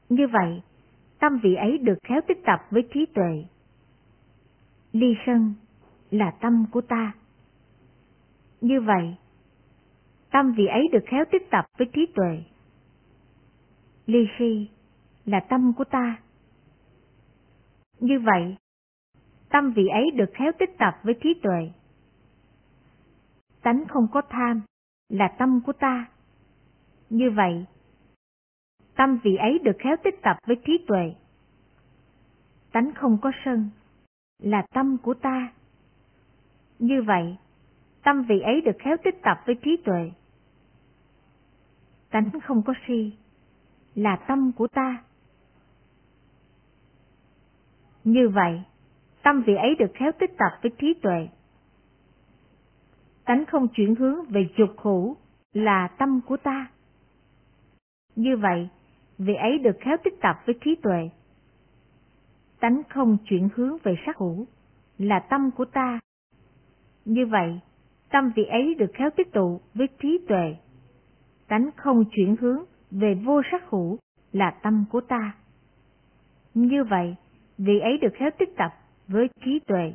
Như 0.09 0.27
vậy, 0.27 0.61
tâm 1.19 1.39
vị 1.43 1.55
ấy 1.55 1.77
được 1.77 1.97
khéo 2.03 2.21
tích 2.27 2.41
tập 2.45 2.59
với 2.71 2.87
trí 2.93 3.05
tuệ. 3.05 3.45
Ly 4.91 5.15
sân 5.25 5.53
là 6.11 6.31
tâm 6.41 6.65
của 6.71 6.81
ta. 6.81 7.13
Như 8.61 8.81
vậy, 8.81 9.15
tâm 10.31 10.53
vị 10.57 10.65
ấy 10.65 10.87
được 10.91 11.03
khéo 11.05 11.25
tích 11.31 11.49
tập 11.51 11.65
với 11.77 11.89
trí 11.93 12.05
tuệ. 12.15 12.43
Ly 14.05 14.27
si 14.39 14.69
là 15.25 15.39
tâm 15.49 15.73
của 15.77 15.83
ta. 15.83 16.19
Như 17.99 18.19
vậy, 18.19 18.57
tâm 19.49 19.73
vị 19.73 19.87
ấy 19.87 20.11
được 20.11 20.29
khéo 20.33 20.51
tích 20.59 20.77
tập 20.77 20.93
với 21.03 21.15
trí 21.23 21.33
tuệ. 21.43 21.71
Tánh 23.61 23.83
không 23.87 24.07
có 24.11 24.21
tham 24.29 24.61
là 25.09 25.27
tâm 25.39 25.61
của 25.65 25.73
ta. 25.73 26.05
Như 27.09 27.31
vậy, 27.31 27.65
tâm 28.99 29.19
vị 29.23 29.35
ấy 29.35 29.59
được 29.59 29.77
khéo 29.79 29.95
tích 30.03 30.21
tập 30.21 30.37
với 30.45 30.55
trí 30.65 30.85
tuệ. 30.87 31.13
Tánh 32.71 32.91
không 32.95 33.17
có 33.21 33.31
sân 33.45 33.69
là 34.39 34.65
tâm 34.73 34.97
của 34.97 35.13
ta. 35.13 35.53
Như 36.79 37.01
vậy, 37.01 37.37
tâm 38.03 38.23
vị 38.23 38.39
ấy 38.39 38.61
được 38.61 38.77
khéo 38.79 38.97
tích 39.03 39.21
tập 39.23 39.37
với 39.45 39.55
trí 39.55 39.77
tuệ. 39.85 40.11
Tánh 42.09 42.29
không 42.43 42.61
có 42.63 42.73
si 42.87 43.13
là 43.95 44.15
tâm 44.27 44.51
của 44.51 44.67
ta. 44.67 45.03
Như 48.03 48.29
vậy, 48.29 48.61
tâm 49.23 49.43
vị 49.47 49.55
ấy 49.55 49.75
được 49.75 49.91
khéo 49.93 50.11
tích 50.19 50.31
tập 50.37 50.59
với 50.61 50.71
trí 50.77 50.93
tuệ. 51.01 51.27
Tánh 53.25 53.45
không 53.45 53.67
chuyển 53.67 53.95
hướng 53.95 54.25
về 54.25 54.49
dục 54.57 54.75
hữu 54.77 55.17
là 55.53 55.87
tâm 55.97 56.21
của 56.27 56.37
ta. 56.37 56.71
Như 58.15 58.37
vậy, 58.37 58.69
vị 59.19 59.33
ấy 59.33 59.59
được 59.59 59.77
khéo 59.79 59.97
tích 60.03 60.21
tập 60.21 60.35
với 60.45 60.55
trí 60.65 60.75
tuệ. 60.75 61.09
Tánh 62.59 62.81
không 62.89 63.17
chuyển 63.25 63.49
hướng 63.55 63.77
về 63.83 63.95
sắc 64.05 64.17
hữu 64.17 64.47
là 64.97 65.19
tâm 65.19 65.51
của 65.51 65.65
ta. 65.65 65.99
Như 67.05 67.25
vậy, 67.25 67.59
tâm 68.09 68.31
vị 68.35 68.43
ấy 68.43 68.75
được 68.75 68.91
khéo 68.93 69.09
tích 69.17 69.31
tụ 69.31 69.61
với 69.73 69.87
trí 70.01 70.19
tuệ. 70.27 70.55
Tánh 71.47 71.69
không 71.75 72.03
chuyển 72.11 72.35
hướng 72.41 72.63
về 72.91 73.15
vô 73.25 73.41
sắc 73.51 73.69
hữu 73.69 73.97
là 74.31 74.51
tâm 74.63 74.85
của 74.91 75.01
ta. 75.01 75.35
Như 76.53 76.83
vậy, 76.83 77.15
vị 77.57 77.79
ấy 77.79 77.97
được 77.97 78.13
khéo 78.13 78.29
tích 78.39 78.55
tập 78.57 78.71
với 79.07 79.27
trí 79.45 79.59
tuệ. 79.59 79.93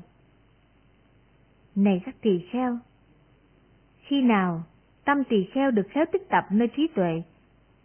Này 1.74 2.02
các 2.04 2.14
tỳ 2.20 2.46
kheo, 2.50 2.78
khi 3.98 4.22
nào 4.22 4.62
tâm 5.04 5.24
tỳ 5.24 5.44
kheo 5.52 5.70
được 5.70 5.86
khéo 5.90 6.04
tích 6.12 6.28
tập 6.28 6.44
nơi 6.50 6.68
trí 6.76 6.88
tuệ, 6.94 7.22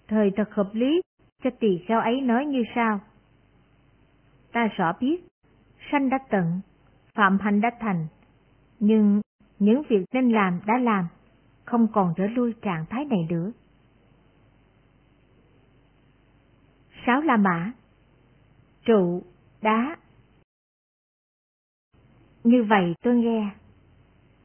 thời 0.08 0.32
thật 0.36 0.54
hợp 0.54 0.70
lý 0.74 1.02
cho 1.44 1.50
tỳ 1.60 1.78
kheo 1.88 2.00
ấy 2.00 2.22
nói 2.22 2.46
như 2.46 2.64
sau. 2.76 3.00
Ta 4.52 4.68
rõ 4.68 4.94
biết, 5.00 5.28
sanh 5.92 6.10
đã 6.10 6.18
tận, 6.30 6.62
phạm 7.14 7.38
hành 7.40 7.62
đã 7.62 7.72
thành, 7.80 8.08
nhưng 8.80 9.22
những 9.60 9.82
việc 9.90 10.06
nên 10.14 10.32
làm 10.32 10.60
đã 10.66 10.78
làm, 10.78 11.08
không 11.66 11.88
còn 11.94 12.14
trở 12.18 12.28
lui 12.28 12.54
trạng 12.62 12.86
thái 12.90 13.06
này 13.06 13.28
nữa. 13.30 13.52
Sáu 17.06 17.22
La 17.22 17.38
Mã 17.38 17.72
Trụ, 18.86 19.24
đá 19.62 19.98
Như 22.44 22.64
vậy 22.64 22.94
tôi 23.04 23.16
nghe. 23.16 23.50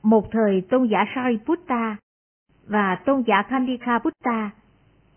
Một 0.02 0.28
thời 0.32 0.60
tôn 0.70 0.88
giả 0.88 1.04
Sariputta 1.14 1.96
và 2.66 3.02
tôn 3.06 3.22
giả 3.26 3.42
Khandika 3.48 3.98
Buddha 3.98 4.50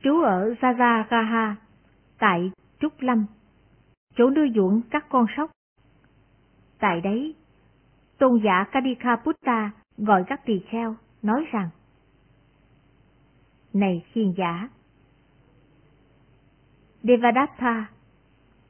trú 0.04 0.22
ở 0.22 0.54
Jajagaha 0.62 1.56
tại 2.20 2.52
Trúc 2.80 3.02
Lâm, 3.02 3.26
chỗ 4.16 4.30
nuôi 4.30 4.52
dưỡng 4.56 4.82
các 4.90 5.06
con 5.10 5.26
sóc. 5.38 5.52
Tại 6.80 7.02
đấy, 7.02 7.36
tôn 8.18 8.42
giả 8.44 8.66
Kadika 8.72 9.18
gọi 9.98 10.24
các 10.28 10.46
tỳ 10.46 10.60
kheo, 10.70 10.96
nói 11.22 11.46
rằng 11.52 11.70
Này 13.74 14.06
khiên 14.14 14.34
giả, 14.38 14.70
Devadatta 17.04 17.88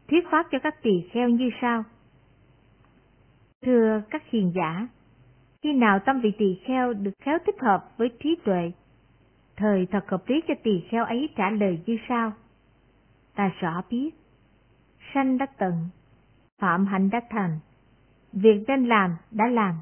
thuyết 0.07 0.27
pháp 0.31 0.47
cho 0.51 0.60
các 0.60 0.81
tỳ 0.81 1.10
kheo 1.12 1.29
như 1.29 1.49
sau. 1.62 1.83
Thưa 3.62 4.01
các 4.10 4.23
hiền 4.29 4.51
giả, 4.55 4.88
khi 5.62 5.73
nào 5.73 5.99
tâm 6.05 6.21
vị 6.21 6.31
tỳ 6.38 6.60
kheo 6.65 6.93
được 6.93 7.12
khéo 7.19 7.38
thích 7.45 7.55
hợp 7.62 7.97
với 7.97 8.10
trí 8.19 8.36
tuệ, 8.43 8.71
thời 9.55 9.86
thật 9.91 10.10
hợp 10.10 10.23
lý 10.27 10.41
cho 10.47 10.53
tỳ 10.63 10.83
kheo 10.89 11.05
ấy 11.05 11.29
trả 11.36 11.49
lời 11.49 11.79
như 11.86 11.97
sau. 12.10 12.31
Ta 13.38 13.52
rõ 13.60 13.82
biết, 13.89 14.12
sanh 15.13 15.38
đã 15.38 15.45
tận, 15.45 15.89
phạm 16.62 16.86
hạnh 16.86 17.10
đã 17.10 17.21
thành, 17.30 17.60
việc 18.34 18.63
nên 18.67 18.86
làm 18.86 19.17
đã 19.32 19.47
làm, 19.47 19.76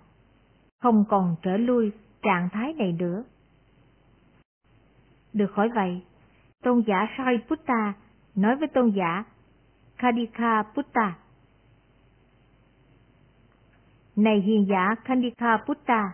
không 0.82 1.06
còn 1.10 1.36
trở 1.42 1.58
lui 1.58 1.92
trạng 2.22 2.50
thái 2.50 2.74
này 2.74 2.92
nữa. 2.92 3.24
Được 5.34 5.52
khỏi 5.52 5.70
vậy, 5.76 6.02
tôn 6.64 6.84
giả 6.88 7.08
Sariputta 7.18 7.94
nói 8.36 8.56
với 8.56 8.68
tôn 8.68 8.90
giả 8.90 9.24
Kadika 9.98 10.64
Putta. 10.76 11.16
Này 14.16 14.42
hiền 14.42 14.68
giả 14.70 14.96
Khandika 15.04 15.58
Putta, 15.68 16.14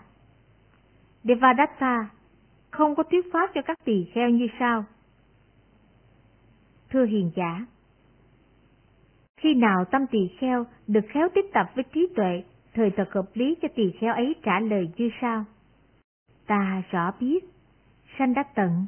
Devadatta 1.23 2.09
không 2.71 2.95
có 2.95 3.03
thuyết 3.03 3.25
pháp 3.33 3.49
cho 3.53 3.61
các 3.61 3.77
tỳ 3.85 4.11
kheo 4.13 4.29
như 4.29 4.47
sau. 4.59 4.85
Thưa 6.91 7.05
hiền 7.05 7.31
giả, 7.35 7.65
khi 9.37 9.53
nào 9.53 9.85
tâm 9.91 10.07
tỳ 10.11 10.29
kheo 10.39 10.65
được 10.87 11.05
khéo 11.09 11.29
tiếp 11.33 11.45
tập 11.53 11.71
với 11.75 11.83
trí 11.93 12.07
tuệ, 12.15 12.43
thời 12.73 12.91
thật 12.97 13.13
hợp 13.13 13.25
lý 13.33 13.55
cho 13.61 13.67
tỳ 13.75 13.91
kheo 13.99 14.13
ấy 14.13 14.35
trả 14.43 14.59
lời 14.59 14.89
như 14.97 15.09
sau. 15.21 15.45
Ta 16.47 16.83
rõ 16.91 17.11
biết, 17.19 17.39
sanh 18.19 18.33
đã 18.33 18.43
tận, 18.55 18.85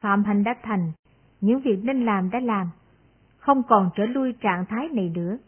phạm 0.00 0.24
hành 0.24 0.44
đã 0.44 0.54
thành, 0.62 0.92
những 1.40 1.60
việc 1.60 1.78
nên 1.82 2.04
làm 2.04 2.30
đã 2.30 2.40
làm, 2.40 2.70
không 3.38 3.62
còn 3.68 3.90
trở 3.96 4.06
lui 4.06 4.32
trạng 4.32 4.66
thái 4.68 4.88
này 4.88 5.12
nữa. 5.14 5.38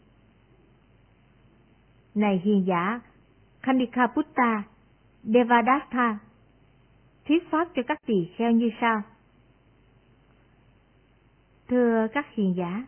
Này 2.15 2.41
hiền 2.43 2.65
giả, 2.67 2.99
Khandikaputta, 3.61 4.63
Devadatta, 5.23 6.19
thuyết 7.27 7.49
pháp 7.51 7.67
cho 7.75 7.81
các 7.87 7.97
tỳ 8.05 8.29
kheo 8.37 8.51
như 8.51 8.69
sau. 8.81 9.01
Thưa 11.69 12.07
các 12.13 12.25
hiền 12.33 12.55
giả, 12.57 12.85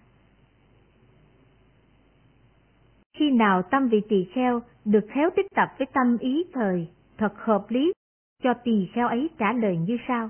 khi 3.17 3.31
nào 3.31 3.61
tâm 3.61 3.87
vị 3.87 4.01
tỳ 4.09 4.27
kheo 4.33 4.61
được 4.85 5.05
khéo 5.09 5.29
tích 5.35 5.45
tập 5.55 5.69
với 5.77 5.87
tâm 5.93 6.17
ý 6.17 6.43
thời 6.53 6.87
thật 7.17 7.33
hợp 7.37 7.65
lý 7.69 7.93
cho 8.43 8.53
tỳ 8.63 8.89
kheo 8.93 9.07
ấy 9.07 9.29
trả 9.37 9.53
lời 9.53 9.77
như 9.77 9.97
sau. 10.07 10.29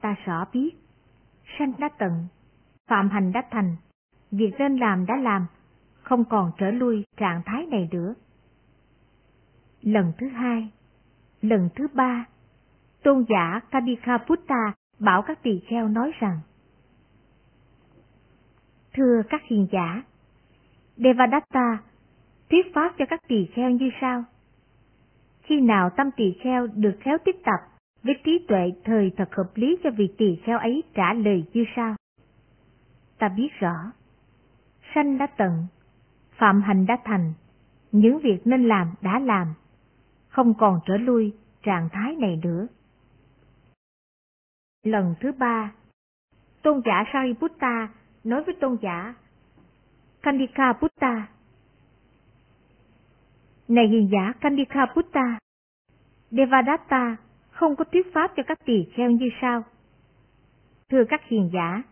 Ta 0.00 0.16
rõ 0.24 0.44
biết, 0.52 0.70
sanh 1.58 1.72
đã 1.78 1.88
tận, 1.98 2.26
phạm 2.88 3.08
hành 3.08 3.32
đã 3.32 3.42
thành, 3.50 3.76
việc 4.30 4.50
nên 4.58 4.76
làm 4.76 5.06
đã 5.06 5.16
làm, 5.16 5.46
không 6.02 6.24
còn 6.24 6.52
trở 6.58 6.70
lui 6.70 7.04
trạng 7.16 7.42
thái 7.46 7.66
này 7.66 7.88
nữa. 7.92 8.14
Lần 9.82 10.12
thứ 10.18 10.28
hai, 10.28 10.70
lần 11.42 11.68
thứ 11.74 11.86
ba, 11.94 12.26
tôn 13.02 13.24
giả 13.28 13.60
Kadikaputta 13.70 14.72
bảo 14.98 15.22
các 15.22 15.42
tỳ 15.42 15.60
kheo 15.68 15.88
nói 15.88 16.12
rằng 16.20 16.40
Thưa 18.94 19.22
các 19.28 19.42
hiền 19.44 19.66
giả, 19.72 20.02
Devadatta 20.96 21.78
thuyết 22.50 22.74
pháp 22.74 22.94
cho 22.98 23.04
các 23.08 23.20
tỳ 23.28 23.46
kheo 23.54 23.70
như 23.70 23.90
sau. 24.00 24.24
Khi 25.42 25.60
nào 25.60 25.90
tâm 25.96 26.10
tỳ 26.16 26.36
kheo 26.42 26.66
được 26.66 26.98
khéo 27.00 27.18
tiếp 27.24 27.36
tập 27.44 27.60
với 28.02 28.14
trí 28.24 28.46
tuệ 28.48 28.72
thời 28.84 29.12
thật 29.16 29.34
hợp 29.34 29.50
lý 29.54 29.76
cho 29.84 29.90
vị 29.90 30.14
tỳ 30.18 30.36
kheo 30.44 30.58
ấy 30.58 30.82
trả 30.94 31.12
lời 31.12 31.44
như 31.52 31.64
sau. 31.76 31.94
Ta 33.18 33.28
biết 33.28 33.48
rõ, 33.60 33.92
sanh 34.94 35.18
đã 35.18 35.26
tận, 35.26 35.66
phạm 36.38 36.62
hành 36.62 36.86
đã 36.86 36.98
thành, 37.04 37.32
những 37.92 38.18
việc 38.18 38.38
nên 38.44 38.68
làm 38.68 38.94
đã 39.00 39.18
làm, 39.18 39.54
không 40.28 40.54
còn 40.54 40.80
trở 40.86 40.96
lui 40.96 41.32
trạng 41.62 41.88
thái 41.92 42.16
này 42.16 42.40
nữa. 42.42 42.66
Lần 44.84 45.14
thứ 45.20 45.32
ba, 45.32 45.72
tôn 46.62 46.80
giả 46.84 47.04
Sariputta 47.12 47.88
nói 48.24 48.42
với 48.44 48.54
tôn 48.60 48.76
giả 48.82 49.14
Kandika 50.22 50.72
Putta. 50.72 51.28
Này 53.68 53.88
hiền 53.88 54.08
giả 54.12 54.32
Kandika 54.40 54.86
Putta, 54.94 55.38
Devadatta 56.30 57.16
không 57.50 57.76
có 57.76 57.84
thuyết 57.84 58.14
pháp 58.14 58.32
cho 58.36 58.42
các 58.46 58.58
tỳ 58.64 58.86
kheo 58.94 59.10
như 59.10 59.28
sau. 59.40 59.62
Thưa 60.90 61.04
các 61.08 61.20
hiền 61.28 61.50
giả, 61.52 61.82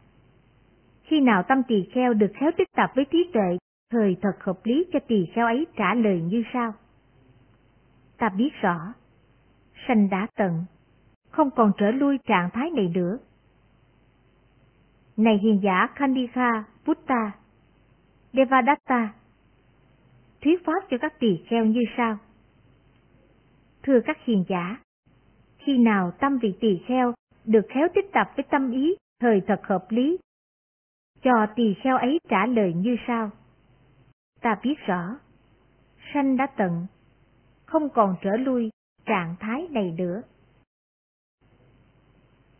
khi 1.03 1.21
nào 1.21 1.43
tâm 1.43 1.63
tỳ 1.69 1.89
kheo 1.93 2.15
được 2.15 2.33
khéo 2.41 2.51
tích 2.57 2.69
tập 2.77 2.91
với 2.95 3.05
trí 3.05 3.31
tuệ, 3.33 3.59
thời 3.91 4.17
thật 4.23 4.45
hợp 4.45 4.59
lý 4.65 4.87
cho 4.93 4.99
tỳ 5.09 5.27
kheo 5.35 5.47
ấy 5.47 5.67
trả 5.77 5.95
lời 5.95 6.21
như 6.21 6.43
sau. 6.53 6.75
Ta 8.19 8.29
biết 8.29 8.51
rõ, 8.61 8.95
sanh 9.89 10.11
đã 10.11 10.27
tận, 10.37 10.65
không 11.31 11.51
còn 11.51 11.73
trở 11.79 11.91
lui 11.91 12.19
trạng 12.25 12.51
thái 12.53 12.71
này 12.71 12.89
nữa. 12.95 13.19
Này 15.17 15.39
hiền 15.39 15.61
giả 15.63 15.89
Khandika 15.95 16.65
Putta, 16.85 17.33
Devadatta, 18.33 19.13
thuyết 20.43 20.65
pháp 20.65 20.83
cho 20.91 20.97
các 21.01 21.21
tỳ 21.21 21.45
kheo 21.47 21.65
như 21.65 21.81
sau. 21.97 22.19
Thưa 23.83 24.01
các 24.05 24.19
hiền 24.25 24.45
giả, 24.49 24.77
khi 25.59 25.79
nào 25.79 26.11
tâm 26.11 26.39
vị 26.39 26.55
tỳ 26.61 26.81
kheo 26.87 27.15
được 27.45 27.67
khéo 27.69 27.89
tích 27.95 28.13
tập 28.13 28.33
với 28.37 28.45
tâm 28.51 28.71
ý 28.71 28.95
thời 29.21 29.41
thật 29.47 29.61
hợp 29.63 29.87
lý, 29.89 30.19
cho 31.23 31.47
tỳ 31.57 31.75
kheo 31.83 31.97
ấy 31.97 32.19
trả 32.29 32.47
lời 32.47 32.75
như 32.75 32.97
sau. 33.07 33.31
Ta 34.41 34.59
biết 34.63 34.75
rõ, 34.87 35.19
sanh 36.15 36.37
đã 36.37 36.47
tận, 36.57 36.87
không 37.67 37.89
còn 37.91 38.17
trở 38.23 38.37
lui 38.37 38.71
trạng 39.05 39.37
thái 39.41 39.69
này 39.71 39.95
nữa. 39.99 40.23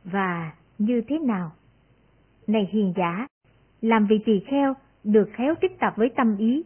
Và 0.05 0.53
như 0.79 1.03
thế 1.09 1.19
nào? 1.19 1.53
Này 2.51 2.69
hiền 2.73 2.93
giả, 2.97 3.27
làm 3.81 4.07
vị 4.07 4.21
tỳ 4.27 4.41
kheo 4.47 4.75
được 5.05 5.31
khéo 5.33 5.55
tích 5.61 5.79
tập 5.81 5.95
với 5.97 6.11
tâm 6.17 6.37
ý. 6.37 6.65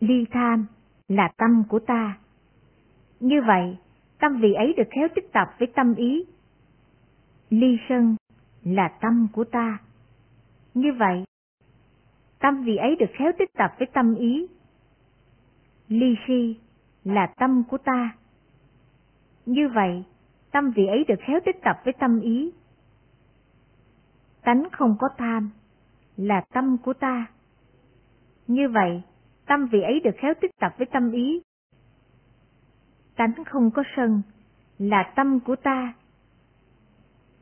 Ly 0.00 0.24
tham 0.30 0.66
là 1.08 1.32
tâm 1.36 1.64
của 1.68 1.78
ta. 1.78 2.18
Như 3.20 3.40
vậy, 3.46 3.76
tâm 4.18 4.40
vị 4.40 4.52
ấy 4.52 4.74
được 4.76 4.88
khéo 4.90 5.08
tích 5.14 5.32
tập 5.32 5.48
với 5.58 5.68
tâm 5.74 5.94
ý. 5.94 6.24
Ly 7.50 7.76
sân 7.88 8.16
là 8.62 8.98
tâm 9.00 9.28
của 9.32 9.44
ta. 9.44 9.78
Như 10.74 10.92
vậy, 10.98 11.24
tâm 12.38 12.62
vị 12.64 12.76
ấy 12.76 12.96
được 12.96 13.10
khéo 13.18 13.32
tích 13.38 13.50
tập 13.54 13.74
với 13.78 13.88
tâm 13.92 14.14
ý. 14.14 14.46
Ly 15.88 16.14
si 16.26 16.56
là 17.04 17.32
tâm 17.36 17.62
của 17.68 17.78
ta. 17.78 18.16
Như 19.46 19.68
vậy, 19.68 20.04
tâm 20.52 20.70
vị 20.70 20.86
ấy 20.86 21.04
được 21.08 21.20
khéo 21.20 21.40
tích 21.44 21.56
tập 21.62 21.76
với 21.84 21.94
tâm 22.00 22.20
ý. 22.20 22.52
Tánh 24.50 24.68
không 24.72 24.96
có 25.00 25.08
tham 25.18 25.50
là 26.16 26.42
tâm 26.52 26.76
của 26.84 26.92
ta. 26.92 27.26
Như 28.46 28.68
vậy, 28.68 29.02
tâm 29.46 29.66
vị 29.72 29.80
ấy 29.80 30.00
được 30.04 30.10
khéo 30.18 30.34
tích 30.40 30.50
tập 30.60 30.72
với 30.78 30.86
tâm 30.92 31.12
ý. 31.12 31.42
Tánh 33.16 33.44
không 33.46 33.70
có 33.70 33.82
sân 33.96 34.22
là 34.78 35.12
tâm 35.16 35.40
của 35.40 35.56
ta. 35.56 35.94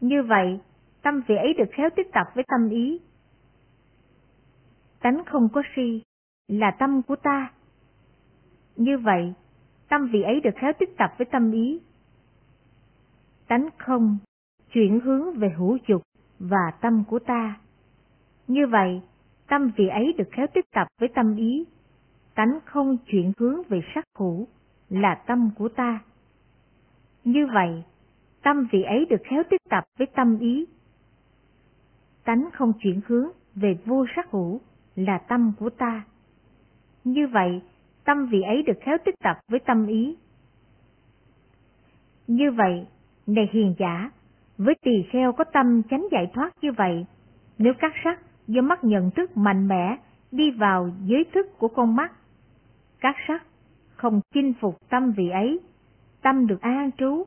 Như 0.00 0.22
vậy, 0.22 0.60
tâm 1.02 1.22
vị 1.28 1.36
ấy 1.36 1.54
được 1.54 1.68
khéo 1.72 1.90
tích 1.96 2.12
tập 2.12 2.26
với 2.34 2.44
tâm 2.48 2.68
ý. 2.70 3.00
Tánh 5.00 5.22
không 5.26 5.48
có 5.52 5.62
si 5.76 6.02
là 6.48 6.70
tâm 6.78 7.02
của 7.02 7.16
ta. 7.16 7.52
Như 8.76 8.98
vậy, 8.98 9.32
tâm 9.88 10.08
vị 10.12 10.22
ấy 10.22 10.40
được 10.40 10.54
khéo 10.56 10.72
tích 10.78 10.96
tập 10.98 11.14
với 11.18 11.26
tâm 11.32 11.52
ý. 11.52 11.80
Tánh 13.46 13.68
không 13.78 14.18
chuyển 14.72 15.00
hướng 15.00 15.38
về 15.38 15.48
hữu 15.58 15.78
dục 15.88 16.07
và 16.38 16.70
tâm 16.80 17.04
của 17.08 17.18
ta. 17.18 17.60
Như 18.46 18.66
vậy, 18.66 19.00
tâm 19.48 19.70
vị 19.76 19.88
ấy 19.88 20.14
được 20.18 20.28
khéo 20.32 20.46
tích 20.54 20.70
tập 20.72 20.88
với 21.00 21.08
tâm 21.14 21.36
ý, 21.36 21.64
tánh 22.34 22.58
không 22.64 22.96
chuyển 23.06 23.32
hướng 23.38 23.62
về 23.68 23.80
sắc 23.94 24.04
hữu 24.18 24.46
là 24.88 25.14
tâm 25.26 25.50
của 25.58 25.68
ta. 25.68 26.00
Như 27.24 27.46
vậy, 27.54 27.82
tâm 28.42 28.68
vị 28.72 28.82
ấy 28.82 29.06
được 29.10 29.22
khéo 29.24 29.42
tích 29.50 29.60
tập 29.70 29.84
với 29.98 30.06
tâm 30.06 30.38
ý, 30.38 30.66
tánh 32.24 32.48
không 32.52 32.72
chuyển 32.80 33.00
hướng 33.06 33.28
về 33.54 33.78
vô 33.84 34.06
sắc 34.16 34.30
hữu 34.30 34.60
là 34.96 35.18
tâm 35.18 35.52
của 35.58 35.70
ta. 35.70 36.04
Như 37.04 37.26
vậy, 37.26 37.62
tâm 38.04 38.26
vị 38.26 38.42
ấy 38.42 38.62
được 38.62 38.78
khéo 38.80 38.96
tích 39.04 39.14
tập 39.24 39.36
với 39.48 39.60
tâm 39.60 39.86
ý. 39.86 40.16
Như 42.26 42.50
vậy, 42.50 42.86
này 43.26 43.48
hiền 43.52 43.74
giả, 43.78 44.10
với 44.58 44.74
tỳ 44.82 45.02
kheo 45.10 45.32
có 45.32 45.44
tâm 45.44 45.82
chánh 45.90 46.06
giải 46.12 46.30
thoát 46.34 46.50
như 46.62 46.72
vậy, 46.72 47.06
nếu 47.58 47.72
các 47.78 47.92
sắc 48.04 48.20
do 48.46 48.62
mắt 48.62 48.84
nhận 48.84 49.10
thức 49.10 49.36
mạnh 49.36 49.68
mẽ 49.68 49.96
đi 50.30 50.50
vào 50.50 50.90
giới 51.04 51.24
thức 51.34 51.46
của 51.58 51.68
con 51.68 51.96
mắt, 51.96 52.12
các 53.00 53.16
sắc 53.28 53.42
không 53.96 54.20
chinh 54.34 54.52
phục 54.60 54.76
tâm 54.90 55.12
vị 55.16 55.28
ấy, 55.28 55.60
tâm 56.22 56.46
được 56.46 56.60
an 56.60 56.90
trú, 56.98 57.24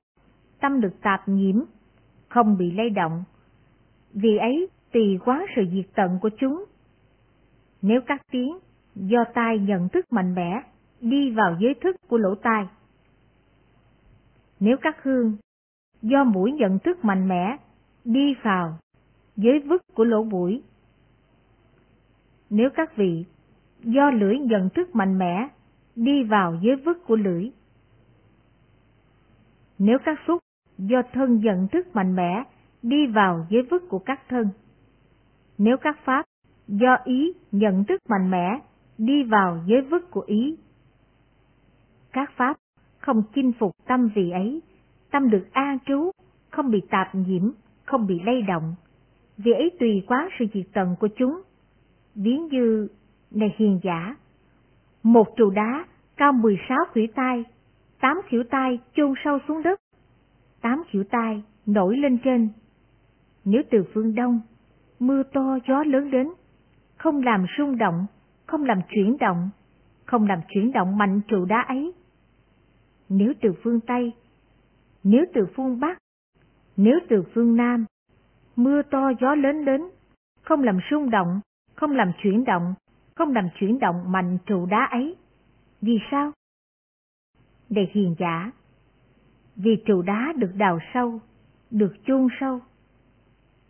tâm 0.60 0.82
được 0.82 1.02
tạp 1.02 1.30
nhiễm, 1.30 1.56
không 2.30 2.58
bị 2.58 2.72
lay 2.72 2.90
động. 2.90 3.24
Vì 4.14 4.38
ấy 4.38 4.70
tùy 4.92 5.20
quá 5.26 5.46
sự 5.56 5.62
diệt 5.74 5.86
tận 5.96 6.20
của 6.22 6.30
chúng. 6.40 6.66
Nếu 7.82 8.02
các 8.08 8.22
tiếng 8.32 8.60
do 8.96 9.24
tai 9.34 9.60
nhận 9.60 9.90
thức 9.90 10.06
mạnh 10.14 10.36
mẽ 10.36 10.62
đi 11.02 11.32
vào 11.32 11.58
giới 11.60 11.74
thức 11.82 11.96
của 12.08 12.18
lỗ 12.18 12.36
tai. 12.36 12.68
Nếu 14.60 14.78
các 14.82 15.04
hương 15.04 15.38
do 16.02 16.24
mũi 16.24 16.52
nhận 16.52 16.80
thức 16.80 17.06
mạnh 17.06 17.28
mẽ, 17.28 17.58
đi 18.06 18.36
vào 18.44 18.78
giới 19.36 19.60
vức 19.60 19.82
của 19.94 20.04
lỗ 20.04 20.24
mũi. 20.24 20.64
Nếu 22.50 22.70
các 22.76 22.96
vị 22.96 23.26
do 23.84 24.12
lưỡi 24.12 24.38
nhận 24.40 24.70
thức 24.70 24.96
mạnh 24.96 25.18
mẽ, 25.18 25.48
đi 25.96 26.24
vào 26.24 26.60
giới 26.62 26.76
vức 26.76 27.06
của 27.08 27.16
lưỡi. 27.16 27.52
Nếu 29.80 29.98
các 30.06 30.20
xúc 30.28 30.40
do 30.78 31.02
thân 31.14 31.40
nhận 31.40 31.68
thức 31.68 31.96
mạnh 31.96 32.16
mẽ, 32.16 32.44
đi 32.82 33.08
vào 33.08 33.46
giới 33.50 33.64
vức 33.64 33.90
của 33.90 34.00
các 34.00 34.22
thân. 34.30 34.50
Nếu 35.58 35.78
các 35.78 35.98
pháp 36.04 36.26
do 36.68 36.98
ý 37.04 37.34
nhận 37.52 37.84
thức 37.84 38.02
mạnh 38.10 38.32
mẽ, 38.32 38.60
đi 38.98 39.24
vào 39.24 39.64
giới 39.66 39.82
vức 39.82 40.12
của 40.12 40.24
ý. 40.28 40.58
Các 42.12 42.32
pháp 42.36 42.58
không 43.00 43.24
chinh 43.36 43.52
phục 43.60 43.72
tâm 43.88 44.10
vị 44.16 44.32
ấy 44.32 44.62
tâm 45.12 45.30
được 45.30 45.48
an 45.52 45.78
trú, 45.86 46.12
không 46.50 46.72
bị 46.72 46.82
tạp 46.90 47.16
nhiễm, 47.16 47.52
không 47.86 48.08
bị 48.08 48.20
lay 48.26 48.42
động, 48.42 48.76
vì 49.38 49.52
ấy 49.52 49.72
tùy 49.80 50.04
quá 50.08 50.30
sự 50.40 50.46
diệt 50.54 50.66
tận 50.74 50.96
của 51.00 51.08
chúng. 51.18 51.42
Ví 52.16 52.38
như, 52.38 52.88
này 53.32 53.56
hiền 53.58 53.80
giả, 53.84 54.16
một 55.04 55.28
trụ 55.38 55.50
đá 55.50 55.86
cao 56.18 56.34
16 56.34 56.78
khỉu 56.94 57.08
tay, 57.16 57.44
tám 58.02 58.18
khỉu 58.28 58.44
tay 58.44 58.80
chôn 58.96 59.14
sâu 59.24 59.40
xuống 59.48 59.64
đất, 59.64 59.80
tám 60.62 60.84
khỉu 60.90 61.04
tay 61.04 61.44
nổi 61.66 61.98
lên 61.98 62.18
trên. 62.24 62.50
Nếu 63.46 63.62
từ 63.72 63.84
phương 63.94 64.16
đông, 64.16 64.42
mưa 65.00 65.24
to 65.24 65.58
gió 65.68 65.84
lớn 65.84 66.12
đến, 66.12 66.28
không 66.98 67.24
làm 67.24 67.46
rung 67.58 67.78
động, 67.78 68.06
không 68.46 68.64
làm 68.64 68.82
chuyển 68.90 69.18
động, 69.20 69.50
không 70.06 70.28
làm 70.28 70.40
chuyển 70.50 70.72
động 70.72 70.98
mạnh 70.98 71.22
trụ 71.28 71.46
đá 71.46 71.66
ấy. 71.68 71.94
Nếu 73.10 73.34
từ 73.42 73.54
phương 73.64 73.80
Tây, 73.80 74.14
nếu 75.04 75.26
từ 75.34 75.48
phương 75.56 75.80
Bắc, 75.80 75.98
nếu 76.78 77.00
từ 77.10 77.24
phương 77.34 77.56
Nam, 77.56 77.86
mưa 78.56 78.82
to 78.82 79.12
gió 79.22 79.36
lớn 79.36 79.66
đến, 79.66 79.82
không 80.42 80.64
làm 80.64 80.80
rung 80.92 81.10
động, 81.10 81.42
không 81.76 81.92
làm 81.92 82.12
chuyển 82.22 82.44
động, 82.44 82.74
không 83.16 83.34
làm 83.34 83.48
chuyển 83.60 83.80
động 83.80 84.12
mạnh 84.12 84.38
trụ 84.46 84.66
đá 84.66 84.88
ấy. 84.92 85.16
Vì 85.82 86.00
sao? 86.12 86.32
Để 87.70 87.88
hiền 87.92 88.16
giả, 88.20 88.52
vì 89.56 89.84
trụ 89.86 90.02
đá 90.02 90.34
được 90.38 90.52
đào 90.56 90.80
sâu, 90.94 91.20
được 91.72 91.94
chôn 92.06 92.28
sâu. 92.40 92.60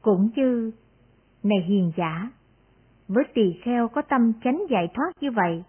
Cũng 0.01 0.29
như 0.35 0.71
Này 1.43 1.59
hiền 1.67 1.91
giả, 1.97 2.31
với 3.07 3.23
tỳ 3.33 3.59
kheo 3.63 3.87
có 3.87 4.01
tâm 4.01 4.33
chánh 4.43 4.63
giải 4.69 4.87
thoát 4.93 5.11
như 5.21 5.31
vậy, 5.31 5.63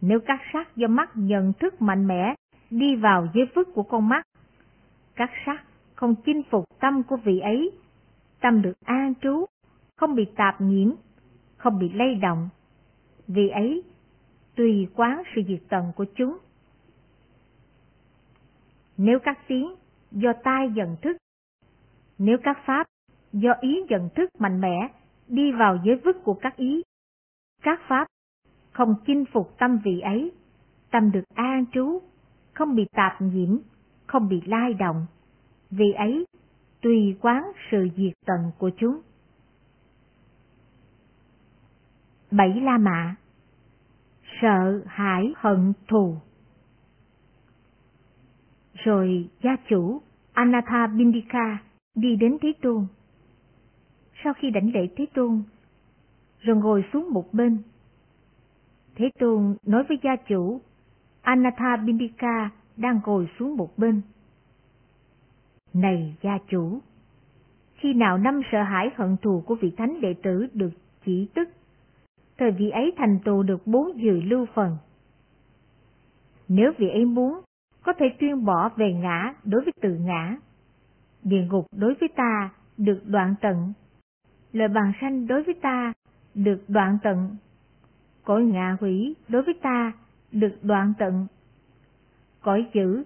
nếu 0.00 0.20
các 0.26 0.40
sắc 0.52 0.76
do 0.76 0.88
mắt 0.88 1.10
nhận 1.14 1.52
thức 1.52 1.82
mạnh 1.82 2.06
mẽ 2.06 2.34
đi 2.70 2.96
vào 2.96 3.28
giới 3.34 3.46
phức 3.54 3.68
của 3.74 3.82
con 3.82 4.08
mắt, 4.08 4.26
các 5.14 5.30
sắc 5.46 5.64
không 5.94 6.14
chinh 6.24 6.42
phục 6.50 6.64
tâm 6.80 7.02
của 7.02 7.16
vị 7.16 7.40
ấy, 7.40 7.70
tâm 8.40 8.62
được 8.62 8.80
an 8.84 9.14
trú, 9.22 9.44
không 9.96 10.14
bị 10.14 10.24
tạp 10.36 10.60
nhiễm, 10.60 10.92
không 11.56 11.78
bị 11.78 11.88
lay 11.88 12.14
động. 12.14 12.48
Vì 13.26 13.48
ấy, 13.48 13.82
tùy 14.56 14.88
quán 14.94 15.22
sự 15.34 15.42
diệt 15.48 15.62
tận 15.68 15.92
của 15.96 16.04
chúng. 16.14 16.38
Nếu 18.96 19.18
các 19.18 19.38
tiếng 19.48 19.74
do 20.12 20.32
tai 20.44 20.72
dần 20.76 20.96
thức, 21.02 21.16
nếu 22.18 22.38
các 22.42 22.58
pháp 22.66 22.86
do 23.32 23.52
ý 23.60 23.82
dần 23.88 24.08
thức 24.14 24.30
mạnh 24.38 24.60
mẽ 24.60 24.88
đi 25.28 25.52
vào 25.52 25.78
giới 25.84 25.96
vức 25.96 26.24
của 26.24 26.34
các 26.34 26.56
ý, 26.56 26.82
các 27.62 27.80
pháp 27.88 28.06
không 28.72 28.94
chinh 29.06 29.24
phục 29.32 29.58
tâm 29.58 29.78
vị 29.84 30.00
ấy, 30.00 30.32
tâm 30.90 31.12
được 31.12 31.24
an 31.34 31.64
trú, 31.72 32.02
không 32.52 32.74
bị 32.74 32.86
tạp 32.92 33.22
nhiễm, 33.22 33.58
không 34.10 34.28
bị 34.28 34.40
lai 34.46 34.74
động. 34.74 35.06
Vì 35.70 35.92
ấy, 35.92 36.24
tùy 36.82 37.16
quán 37.20 37.42
sự 37.70 37.88
diệt 37.96 38.12
tận 38.26 38.50
của 38.58 38.70
chúng. 38.76 39.00
Bảy 42.30 42.60
La 42.60 42.78
Mã 42.78 43.14
Sợ 44.40 44.82
hãi 44.86 45.32
hận 45.36 45.72
thù 45.88 46.16
Rồi 48.74 49.28
gia 49.42 49.56
chủ 49.68 50.02
Anatha 50.32 50.86
Bindika 50.86 51.58
đi 51.94 52.16
đến 52.16 52.38
Thế 52.42 52.52
Tôn. 52.62 52.86
Sau 54.24 54.34
khi 54.34 54.50
đảnh 54.50 54.72
lễ 54.74 54.88
Thế 54.96 55.06
Tôn, 55.14 55.42
rồi 56.40 56.56
ngồi 56.56 56.84
xuống 56.92 57.10
một 57.12 57.34
bên. 57.34 57.62
Thế 58.94 59.10
Tôn 59.18 59.56
nói 59.66 59.84
với 59.88 59.98
gia 60.02 60.16
chủ 60.16 60.60
Anatha 61.22 61.76
Bindika 61.76 62.50
đang 62.76 63.00
ngồi 63.06 63.28
xuống 63.38 63.56
một 63.56 63.78
bên. 63.78 64.00
Này 65.74 66.16
gia 66.22 66.38
chủ, 66.48 66.80
khi 67.74 67.92
nào 67.94 68.18
năm 68.18 68.40
sợ 68.52 68.62
hãi 68.62 68.90
hận 68.96 69.16
thù 69.22 69.42
của 69.46 69.54
vị 69.54 69.72
thánh 69.76 70.00
đệ 70.00 70.14
tử 70.22 70.46
được 70.52 70.70
chỉ 71.04 71.28
tức, 71.34 71.48
thời 72.38 72.50
vị 72.50 72.70
ấy 72.70 72.92
thành 72.96 73.18
tù 73.24 73.42
được 73.42 73.66
bốn 73.66 74.02
dự 74.02 74.20
lưu 74.20 74.46
phần. 74.54 74.76
Nếu 76.48 76.72
vị 76.78 76.88
ấy 76.88 77.04
muốn, 77.04 77.40
có 77.82 77.92
thể 77.98 78.06
tuyên 78.20 78.44
bỏ 78.44 78.68
về 78.76 78.92
ngã 78.92 79.34
đối 79.44 79.60
với 79.64 79.72
tự 79.80 79.94
ngã. 79.94 80.36
Địa 81.22 81.46
ngục 81.50 81.66
đối 81.76 81.94
với 81.94 82.08
ta 82.16 82.50
được 82.78 83.02
đoạn 83.06 83.34
tận. 83.40 83.72
Lời 84.52 84.68
bàn 84.68 84.92
sanh 85.00 85.26
đối 85.26 85.42
với 85.42 85.54
ta 85.62 85.92
được 86.34 86.64
đoạn 86.68 86.98
tận. 87.02 87.36
Cõi 88.24 88.42
ngạ 88.42 88.76
hủy 88.80 89.16
đối 89.28 89.42
với 89.42 89.54
ta 89.62 89.92
được 90.32 90.58
đoạn 90.62 90.92
tận. 90.98 91.26
Cõi 92.42 92.66
dữ, 92.74 93.04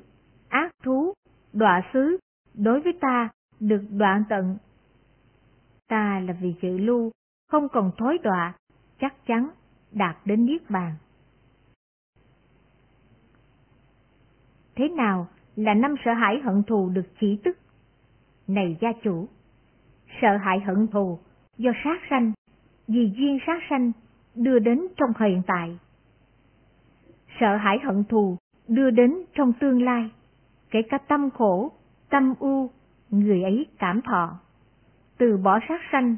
ác 0.49 0.71
thú, 0.85 1.13
đọa 1.53 1.81
xứ 1.93 2.19
đối 2.55 2.81
với 2.81 2.93
ta 3.01 3.29
được 3.61 3.83
đoạn 3.91 4.25
tận. 4.29 4.57
Ta 5.89 6.21
là 6.21 6.33
vì 6.41 6.55
chữ 6.63 6.79
lưu, 6.79 7.11
không 7.51 7.69
còn 7.69 7.91
thối 7.99 8.19
đọa, 8.23 8.55
chắc 9.01 9.27
chắn 9.27 9.51
đạt 9.93 10.17
đến 10.25 10.47
Niết 10.47 10.71
Bàn. 10.71 10.95
Thế 14.77 14.89
nào 14.89 15.29
là 15.57 15.75
năm 15.75 15.95
sợ 16.05 16.13
hãi 16.13 16.41
hận 16.45 16.63
thù 16.63 16.89
được 16.89 17.07
chỉ 17.21 17.41
tức? 17.45 17.59
Này 18.47 18.77
gia 18.81 18.93
chủ, 19.03 19.29
sợ 20.21 20.37
hãi 20.37 20.61
hận 20.61 20.87
thù 20.87 21.19
do 21.57 21.71
sát 21.85 22.01
sanh, 22.11 22.33
vì 22.89 23.13
duyên 23.17 23.39
sát 23.47 23.59
sanh 23.71 23.93
đưa 24.35 24.59
đến 24.59 24.81
trong 24.97 25.11
hiện 25.21 25.43
tại. 25.47 25.79
Sợ 27.41 27.57
hãi 27.57 27.79
hận 27.85 28.05
thù 28.05 28.37
đưa 28.69 28.91
đến 28.91 29.15
trong 29.35 29.53
tương 29.61 29.83
lai, 29.83 30.11
kể 30.71 30.83
cả 30.91 30.99
tâm 30.99 31.31
khổ, 31.31 31.73
tâm 32.11 32.35
u, 32.39 32.71
người 33.11 33.43
ấy 33.43 33.67
cảm 33.79 34.01
thọ. 34.03 34.39
Từ 35.19 35.37
bỏ 35.37 35.59
sát 35.69 35.81
sanh, 35.93 36.17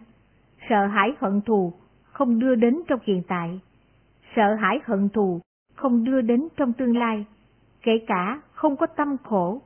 sợ 0.68 0.86
hãi 0.86 1.14
hận 1.20 1.40
thù 1.40 1.72
không 2.04 2.38
đưa 2.38 2.54
đến 2.54 2.82
trong 2.88 3.00
hiện 3.02 3.22
tại, 3.28 3.60
sợ 4.36 4.54
hãi 4.54 4.78
hận 4.84 5.08
thù 5.08 5.40
không 5.74 6.04
đưa 6.04 6.20
đến 6.20 6.48
trong 6.56 6.72
tương 6.72 6.96
lai, 6.96 7.24
kể 7.82 7.92
cả 8.06 8.40
không 8.52 8.76
có 8.76 8.86
tâm 8.86 9.16
khổ, 9.24 9.62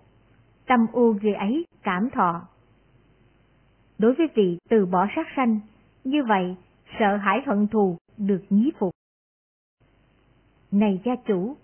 tâm 0.66 0.86
u 0.92 1.14
người 1.22 1.34
ấy 1.34 1.64
cảm 1.82 2.10
thọ. 2.10 2.42
Đối 3.98 4.14
với 4.14 4.26
vị 4.34 4.58
từ 4.68 4.86
bỏ 4.86 5.06
sát 5.16 5.26
sanh, 5.36 5.60
như 6.04 6.24
vậy 6.28 6.56
sợ 6.98 7.16
hãi 7.16 7.42
hận 7.46 7.66
thù 7.68 7.96
được 8.16 8.42
nhí 8.50 8.72
phục. 8.78 8.90
Này 10.70 11.00
gia 11.04 11.16
chủ, 11.26 11.56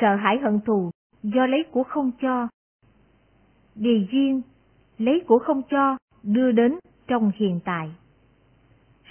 sợ 0.00 0.16
hãi 0.16 0.38
hận 0.38 0.60
thù 0.60 0.90
do 1.22 1.46
lấy 1.46 1.64
của 1.70 1.84
không 1.84 2.10
cho. 2.20 2.48
đề 3.74 4.06
duyên, 4.12 4.42
lấy 4.98 5.22
của 5.26 5.38
không 5.38 5.62
cho 5.70 5.96
đưa 6.22 6.52
đến 6.52 6.78
trong 7.06 7.30
hiện 7.36 7.60
tại. 7.64 7.90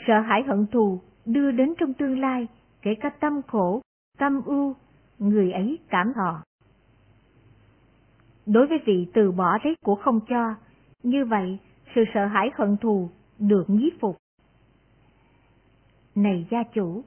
Sợ 0.07 0.19
hãi 0.19 0.43
hận 0.43 0.67
thù 0.71 0.99
đưa 1.25 1.51
đến 1.51 1.73
trong 1.77 1.93
tương 1.93 2.19
lai, 2.19 2.47
kể 2.81 2.95
cả 3.01 3.09
tâm 3.09 3.41
khổ, 3.47 3.81
tâm 4.17 4.41
ưu, 4.45 4.75
người 5.19 5.51
ấy 5.51 5.79
cảm 5.89 6.13
thọ. 6.15 6.43
Đối 8.45 8.67
với 8.67 8.77
vị 8.85 9.07
từ 9.13 9.31
bỏ 9.31 9.57
lấy 9.63 9.75
của 9.83 9.95
không 9.95 10.19
cho, 10.29 10.55
như 11.03 11.25
vậy 11.25 11.57
sự 11.95 12.01
sợ 12.13 12.25
hãi 12.25 12.51
hận 12.53 12.77
thù 12.77 13.09
được 13.39 13.65
nhiếp 13.67 13.93
phục. 13.99 14.17
Này 16.15 16.47
gia 16.51 16.63
chủ, 16.63 17.03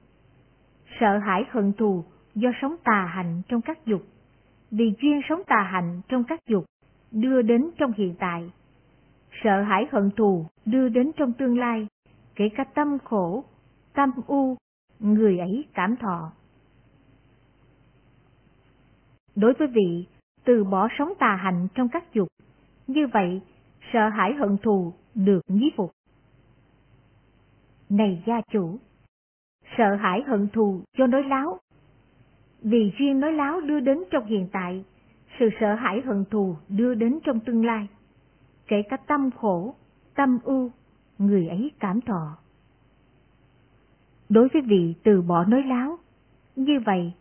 sợ 1.01 1.19
hãi 1.19 1.45
hận 1.51 1.73
thù 1.73 2.05
do 2.37 2.51
sống 2.62 2.77
tà 2.85 3.07
hạnh 3.14 3.42
trong 3.49 3.61
các 3.61 3.87
dục, 3.87 4.03
vì 4.70 4.94
duyên 5.01 5.20
sống 5.29 5.42
tà 5.46 5.68
hạnh 5.72 6.01
trong 6.09 6.25
các 6.25 6.40
dục 6.49 6.64
đưa 7.11 7.42
đến 7.42 7.70
trong 7.79 7.92
hiện 7.92 8.14
tại. 8.18 8.51
Sợ 9.44 9.62
hãi 9.62 9.87
hận 9.92 10.11
thù 10.16 10.46
đưa 10.64 10.88
đến 10.88 11.11
trong 11.16 11.33
tương 11.33 11.59
lai, 11.59 11.87
kể 12.35 12.49
cả 12.57 12.64
tâm 12.64 12.99
khổ, 13.05 13.44
tâm 13.94 14.11
u, 14.27 14.57
người 14.99 15.38
ấy 15.38 15.64
cảm 15.75 15.96
thọ. 15.96 16.33
Đối 19.35 19.53
với 19.53 19.68
vị 19.68 20.07
từ 20.44 20.64
bỏ 20.64 20.88
sống 20.99 21.12
tà 21.18 21.37
hạnh 21.37 21.68
trong 21.75 21.88
các 21.88 22.12
dục, 22.12 22.29
như 22.87 23.07
vậy 23.12 23.40
sợ 23.92 24.09
hãi 24.09 24.35
hận 24.35 24.57
thù 24.62 24.92
được 25.14 25.40
nhí 25.49 25.70
phục. 25.77 25.90
Này 27.88 28.22
gia 28.27 28.40
chủ, 28.53 28.79
sợ 29.79 29.94
hãi 29.94 30.22
hận 30.27 30.49
thù 30.53 30.81
cho 30.99 31.07
nói 31.07 31.25
láo. 31.25 31.59
Vì 32.70 32.92
duyên 32.98 33.20
nói 33.20 33.33
láo 33.33 33.61
đưa 33.61 33.81
đến 33.81 33.98
trong 34.11 34.26
hiện 34.26 34.48
tại, 34.52 34.85
sự 35.38 35.48
sợ 35.61 35.74
hãi 35.74 36.00
hận 36.00 36.24
thù 36.31 36.57
đưa 36.68 36.94
đến 36.94 37.18
trong 37.24 37.40
tương 37.40 37.66
lai. 37.66 37.88
Kể 38.68 38.83
cả 38.83 38.96
tâm 38.96 39.31
khổ, 39.31 39.74
tâm 40.14 40.38
ưu, 40.44 40.70
người 41.18 41.48
ấy 41.48 41.70
cảm 41.81 42.00
thọ. 42.00 42.38
Đối 44.29 44.48
với 44.48 44.62
vị 44.62 44.94
từ 45.02 45.22
bỏ 45.22 45.44
nói 45.44 45.62
láo, 45.62 45.98
như 46.57 46.81
vậy 46.87 47.12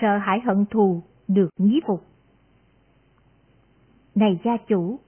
sợ 0.00 0.18
hãi 0.18 0.40
hận 0.40 0.64
thù 0.70 1.02
được 1.28 1.48
nhí 1.58 1.80
phục. 1.86 2.04
Này 4.14 4.40
gia 4.44 4.56
chủ, 4.56 4.98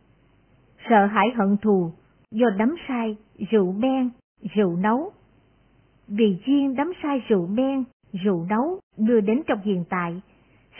sợ 0.89 1.07
hãi 1.07 1.27
hận 1.37 1.57
thù 1.63 1.93
do 2.31 2.47
đắm 2.59 2.77
sai 2.89 3.17
rượu 3.51 3.73
men, 3.73 4.11
rượu 4.55 4.77
nấu. 4.77 5.13
Vì 6.09 6.39
duyên 6.47 6.77
đắm 6.77 6.93
sai 7.03 7.23
rượu 7.29 7.47
men, 7.47 7.85
rượu 8.25 8.47
nấu 8.51 8.81
đưa 8.97 9.21
đến 9.21 9.43
trong 9.47 9.61
hiện 9.63 9.85
tại, 9.91 10.21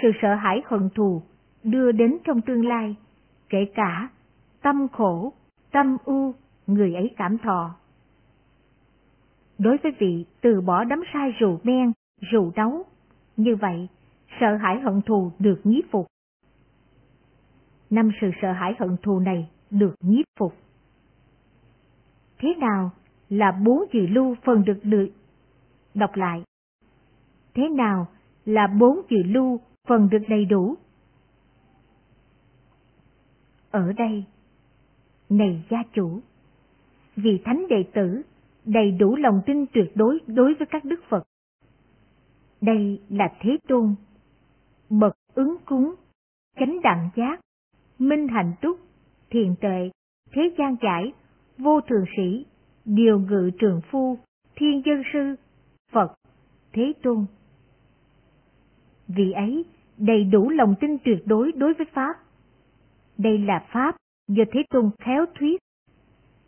sự 0.03 0.09
sợ 0.23 0.35
hãi 0.35 0.63
hận 0.67 0.89
thù 0.95 1.23
đưa 1.63 1.93
đến 1.93 2.17
trong 2.25 2.41
tương 2.41 2.67
lai, 2.67 2.97
kể 3.49 3.59
cả 3.75 4.09
tâm 4.63 4.89
khổ, 4.93 5.33
tâm 5.73 5.97
u, 6.05 6.35
người 6.67 6.95
ấy 6.95 7.11
cảm 7.17 7.39
thọ. 7.39 7.75
Đối 9.59 9.77
với 9.83 9.93
vị 9.99 10.25
từ 10.41 10.61
bỏ 10.61 10.85
đắm 10.85 11.03
sai 11.13 11.33
rượu 11.39 11.61
men, 11.63 11.93
rượu 12.33 12.53
nấu, 12.57 12.83
như 13.37 13.57
vậy, 13.57 13.89
sợ 14.41 14.57
hãi 14.57 14.81
hận 14.81 15.03
thù 15.03 15.31
được 15.39 15.61
nhiếp 15.65 15.85
phục. 15.91 16.07
Năm 17.91 18.11
sự 18.21 18.31
sợ 18.43 18.53
hãi 18.53 18.75
hận 18.79 18.97
thù 19.03 19.19
này 19.21 19.49
được 19.71 19.95
nhiếp 20.01 20.25
phục. 20.39 20.55
Thế 22.39 22.55
nào 22.59 22.91
là 23.29 23.53
bốn 23.53 23.85
dự 23.93 24.07
lưu 24.07 24.37
phần 24.45 24.65
được 24.65 24.79
được 24.83 25.09
đọc 25.95 26.11
lại? 26.15 26.43
Thế 27.57 27.69
nào 27.69 28.07
là 28.45 28.67
bốn 28.67 29.01
dự 29.11 29.23
lưu 29.23 29.61
phần 29.89 30.09
được 30.11 30.23
đầy 30.29 30.45
đủ? 30.45 30.75
Ở 33.71 33.93
đây, 33.93 34.25
này 35.29 35.65
gia 35.71 35.79
chủ, 35.93 36.21
vì 37.17 37.39
thánh 37.45 37.67
đệ 37.69 37.85
tử 37.95 38.23
đầy 38.65 38.91
đủ 38.91 39.17
lòng 39.17 39.41
tin 39.47 39.67
tuyệt 39.73 39.93
đối 39.95 40.19
đối 40.27 40.55
với 40.55 40.67
các 40.71 40.85
đức 40.85 41.01
Phật. 41.09 41.23
Đây 42.61 43.01
là 43.09 43.29
Thế 43.41 43.57
Tôn, 43.69 43.95
bậc 44.91 45.17
ứng 45.35 45.57
cúng, 45.65 45.95
chánh 46.57 46.81
đẳng 46.83 47.11
giác, 47.17 47.41
minh 47.99 48.29
hạnh 48.29 48.53
túc, 48.63 48.81
thiền 49.31 49.55
tệ, 49.61 49.91
thế 50.33 50.43
gian 50.59 50.77
giải, 50.83 51.13
vô 51.59 51.81
thường 51.81 52.05
sĩ, 52.17 52.47
điều 52.85 53.21
ngự 53.21 53.51
trường 53.59 53.81
phu, 53.91 54.19
thiên 54.55 54.83
dân 54.87 55.03
sư, 55.13 55.35
Phật, 55.93 56.15
Thế 56.73 56.93
Tôn. 57.03 57.27
Vì 59.09 59.33
ấy 59.33 59.65
đầy 59.97 60.25
đủ 60.25 60.51
lòng 60.51 60.75
tin 60.81 60.97
tuyệt 61.05 61.23
đối 61.27 61.53
đối 61.53 61.75
với 61.75 61.87
Pháp. 61.93 62.17
Đây 63.19 63.39
là 63.39 63.67
Pháp 63.73 63.97
do 64.29 64.45
Thế 64.53 64.63
Tôn 64.71 64.91
khéo 64.99 65.27
thuyết, 65.39 65.61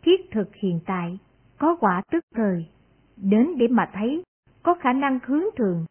thiết 0.01 0.31
thực 0.31 0.55
hiện 0.55 0.79
tại, 0.85 1.19
có 1.57 1.77
quả 1.79 2.01
tức 2.11 2.23
thời, 2.35 2.65
đến 3.17 3.47
để 3.57 3.67
mà 3.67 3.89
thấy, 3.93 4.23
có 4.63 4.75
khả 4.75 4.93
năng 4.93 5.19
hướng 5.25 5.43
thường, 5.57 5.85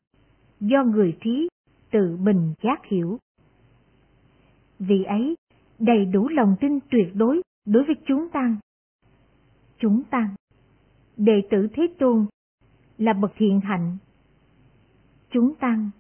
do 0.61 0.85
người 0.85 1.19
trí 1.21 1.49
tự 1.91 2.17
mình 2.21 2.55
giác 2.63 2.85
hiểu. 2.85 3.19
Vì 4.79 5.05
ấy, 5.05 5.35
đầy 5.79 6.05
đủ 6.05 6.29
lòng 6.29 6.57
tin 6.61 6.79
tuyệt 6.91 7.09
đối 7.15 7.43
đối 7.67 7.85
với 7.85 7.95
chúng 8.07 8.29
tăng. 8.33 8.57
Chúng 9.79 10.03
tăng, 10.11 10.35
đệ 11.17 11.43
tử 11.51 11.69
Thế 11.73 11.95
Tôn 11.99 12.27
là 12.99 13.13
bậc 13.13 13.33
thiện 13.37 13.61
hạnh. 13.61 13.97
Chúng 15.31 15.55
tăng, 15.55 15.91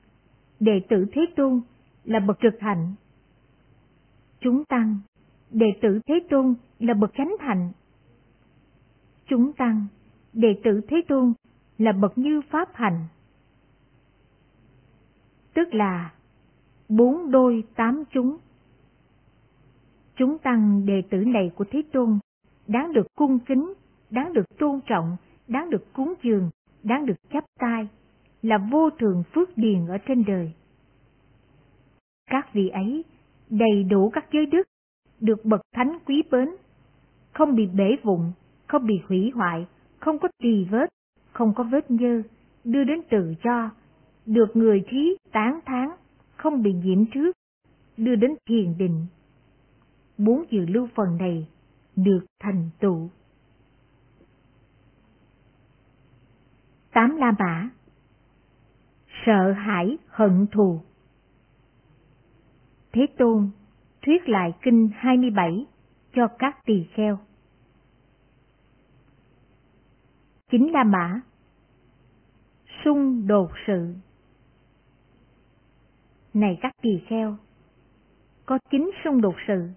đệ 0.60 0.80
tử 0.88 1.06
Thế 1.12 1.22
Tôn 1.36 1.60
là 2.04 2.20
bậc 2.20 2.38
trực 2.42 2.60
hạnh. 2.60 2.94
Chúng 4.40 4.64
tăng, 4.64 4.98
đệ 5.50 5.66
tử 5.82 6.00
Thế 6.06 6.14
Tôn 6.30 6.54
là 6.78 6.94
bậc 6.94 7.10
chánh 7.16 7.36
hạnh. 7.40 7.72
Chúng 9.26 9.52
tăng, 9.52 9.86
đệ 10.32 10.60
tử 10.64 10.80
Thế 10.88 10.96
Tôn 11.08 11.32
là 11.78 11.92
bậc 11.92 12.18
như 12.18 12.40
pháp 12.50 12.68
hành. 12.74 13.06
Tức 15.54 15.74
là 15.74 16.12
bốn 16.88 17.30
đôi 17.30 17.64
tám 17.74 18.04
chúng. 18.10 18.36
Chúng 20.16 20.38
tăng 20.38 20.86
đệ 20.86 21.02
tử 21.10 21.18
này 21.18 21.50
của 21.56 21.64
Thế 21.70 21.82
Tôn 21.92 22.18
đáng 22.68 22.92
được 22.92 23.06
cung 23.14 23.38
kính, 23.38 23.74
đáng 24.10 24.32
được 24.32 24.58
tôn 24.58 24.80
trọng, 24.86 25.16
đáng 25.48 25.70
được 25.70 25.92
cúng 25.92 26.14
dường, 26.22 26.50
đáng 26.82 27.06
được 27.06 27.14
chắp 27.32 27.44
tay, 27.58 27.88
là 28.42 28.58
vô 28.70 28.90
thường 28.90 29.22
phước 29.34 29.58
điền 29.58 29.86
ở 29.86 29.98
trên 29.98 30.24
đời. 30.24 30.52
Các 32.30 32.52
vị 32.52 32.68
ấy 32.68 33.04
đầy 33.50 33.84
đủ 33.90 34.10
các 34.10 34.26
giới 34.32 34.46
đức, 34.46 34.68
được 35.20 35.44
bậc 35.44 35.60
thánh 35.74 35.98
quý 36.06 36.22
bến, 36.30 36.48
không 37.32 37.56
bị 37.56 37.66
bể 37.66 37.96
vụn, 38.02 38.32
không 38.66 38.86
bị 38.86 39.00
hủy 39.08 39.30
hoại, 39.34 39.66
không 39.98 40.18
có 40.18 40.28
tì 40.42 40.64
vết, 40.64 40.88
không 41.32 41.54
có 41.54 41.64
vết 41.64 41.90
nhơ, 41.90 42.22
đưa 42.64 42.84
đến 42.84 43.00
tự 43.10 43.34
do, 43.44 43.70
được 44.26 44.56
người 44.56 44.84
thí 44.88 45.16
tán 45.32 45.60
thán, 45.66 45.88
không 46.36 46.62
bị 46.62 46.72
nhiễm 46.72 47.06
trước, 47.06 47.36
đưa 47.96 48.16
đến 48.16 48.34
thiền 48.48 48.78
định. 48.78 49.06
Bốn 50.18 50.44
dự 50.50 50.66
lưu 50.66 50.88
phần 50.94 51.16
này 51.16 51.48
được 51.96 52.20
thành 52.40 52.70
tựu. 52.80 53.08
Tám 56.92 57.16
La 57.16 57.32
Mã 57.38 57.70
Sợ 59.28 59.52
hãi 59.52 59.98
hận 60.08 60.46
thù 60.52 60.80
Thế 62.92 63.06
Tôn 63.18 63.50
thuyết 64.02 64.28
lại 64.28 64.52
kinh 64.62 64.90
27 64.94 65.66
cho 66.12 66.28
các 66.38 66.58
tỳ 66.64 66.86
kheo. 66.94 67.18
Chính 70.50 70.72
La 70.72 70.84
Mã 70.84 71.20
Xung 72.84 73.26
đột 73.26 73.50
sự 73.66 73.94
Này 76.34 76.58
các 76.60 76.72
tỳ 76.82 76.90
kheo, 77.08 77.36
có 78.46 78.58
chính 78.70 78.90
xung 79.04 79.20
đột 79.20 79.34
sự. 79.48 79.68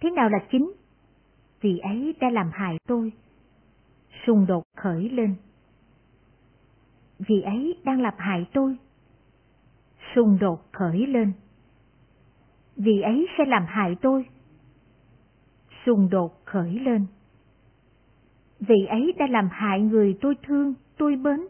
Thế 0.00 0.10
nào 0.10 0.28
là 0.28 0.38
chính? 0.50 0.72
Vì 1.60 1.78
ấy 1.78 2.14
đã 2.20 2.30
làm 2.30 2.50
hại 2.52 2.76
tôi. 2.88 3.12
Xung 4.26 4.46
đột 4.46 4.62
khởi 4.76 5.08
lên 5.08 5.36
vì 7.28 7.42
ấy 7.42 7.76
đang 7.84 8.00
làm 8.00 8.14
hại 8.18 8.46
tôi. 8.52 8.76
Xung 10.14 10.38
đột 10.40 10.72
khởi 10.72 11.06
lên. 11.06 11.32
Vì 12.76 13.00
ấy 13.00 13.26
sẽ 13.38 13.44
làm 13.44 13.64
hại 13.68 13.96
tôi. 14.02 14.24
Xung 15.86 16.10
đột 16.10 16.44
khởi 16.44 16.78
lên. 16.78 17.06
Vì 18.60 18.86
ấy 18.88 19.12
đã 19.18 19.26
làm 19.26 19.48
hại 19.52 19.80
người 19.80 20.18
tôi 20.20 20.34
thương, 20.42 20.74
tôi 20.96 21.16
mến. 21.16 21.40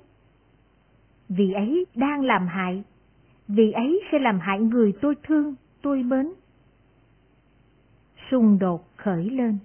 Vì 1.28 1.52
ấy 1.52 1.86
đang 1.94 2.24
làm 2.24 2.46
hại. 2.46 2.84
Vì 3.48 3.72
ấy 3.72 4.00
sẽ 4.12 4.18
làm 4.18 4.38
hại 4.40 4.60
người 4.60 4.92
tôi 5.00 5.14
thương, 5.22 5.54
tôi 5.82 6.02
mến. 6.02 6.32
Xung 8.30 8.58
đột 8.58 8.88
khởi 8.96 9.30
lên. 9.30 9.58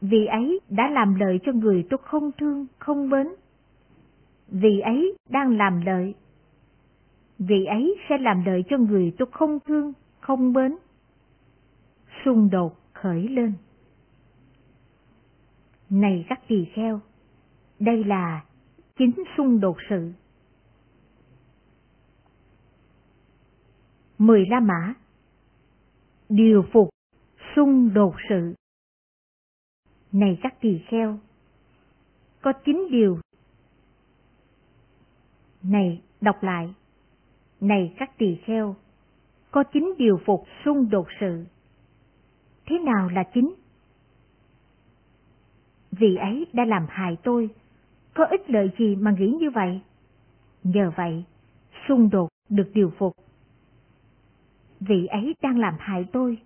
Vì 0.00 0.26
ấy 0.26 0.60
đã 0.68 0.90
làm 0.90 1.14
lợi 1.14 1.40
cho 1.42 1.52
người 1.52 1.86
tôi 1.90 1.98
không 2.02 2.30
thương, 2.38 2.66
không 2.78 3.10
mến 3.10 3.26
vì 4.50 4.80
ấy 4.80 5.16
đang 5.28 5.56
làm 5.56 5.80
lợi. 5.80 6.14
Vì 7.38 7.64
ấy 7.64 7.96
sẽ 8.08 8.18
làm 8.18 8.44
lợi 8.46 8.64
cho 8.70 8.78
người 8.78 9.12
tôi 9.18 9.28
không 9.32 9.58
thương, 9.66 9.92
không 10.20 10.52
mến. 10.52 10.76
Xung 12.24 12.50
đột 12.50 12.76
khởi 12.92 13.28
lên. 13.28 13.52
Này 15.90 16.26
các 16.28 16.40
tỳ 16.48 16.64
kheo, 16.74 17.00
đây 17.78 18.04
là 18.04 18.44
chính 18.98 19.12
xung 19.36 19.60
đột 19.60 19.76
sự. 19.90 20.12
Mười 24.18 24.46
La 24.46 24.60
Mã 24.60 24.94
Điều 26.28 26.64
phục 26.72 26.88
xung 27.56 27.94
đột 27.94 28.14
sự 28.28 28.54
Này 30.12 30.38
các 30.42 30.54
tỳ 30.60 30.80
kheo, 30.88 31.18
có 32.42 32.52
chín 32.64 32.88
điều 32.90 33.18
này, 35.62 36.02
đọc 36.20 36.42
lại. 36.42 36.74
Này 37.60 37.94
các 37.98 38.18
tỳ 38.18 38.36
kheo, 38.44 38.76
có 39.50 39.64
chính 39.72 39.94
điều 39.98 40.20
phục 40.26 40.44
xung 40.64 40.90
đột 40.90 41.06
sự. 41.20 41.44
Thế 42.66 42.78
nào 42.78 43.08
là 43.08 43.22
chính? 43.34 43.54
Vì 45.90 46.16
ấy 46.16 46.46
đã 46.52 46.64
làm 46.64 46.86
hại 46.88 47.16
tôi, 47.22 47.50
có 48.14 48.24
ích 48.24 48.50
lợi 48.50 48.70
gì 48.78 48.96
mà 48.96 49.16
nghĩ 49.18 49.34
như 49.40 49.50
vậy? 49.50 49.80
Nhờ 50.64 50.92
vậy, 50.96 51.24
xung 51.88 52.10
đột 52.10 52.28
được 52.48 52.70
điều 52.74 52.92
phục. 52.98 53.12
Vị 54.80 55.06
ấy 55.06 55.34
đang 55.42 55.58
làm 55.58 55.74
hại 55.78 56.04
tôi, 56.12 56.38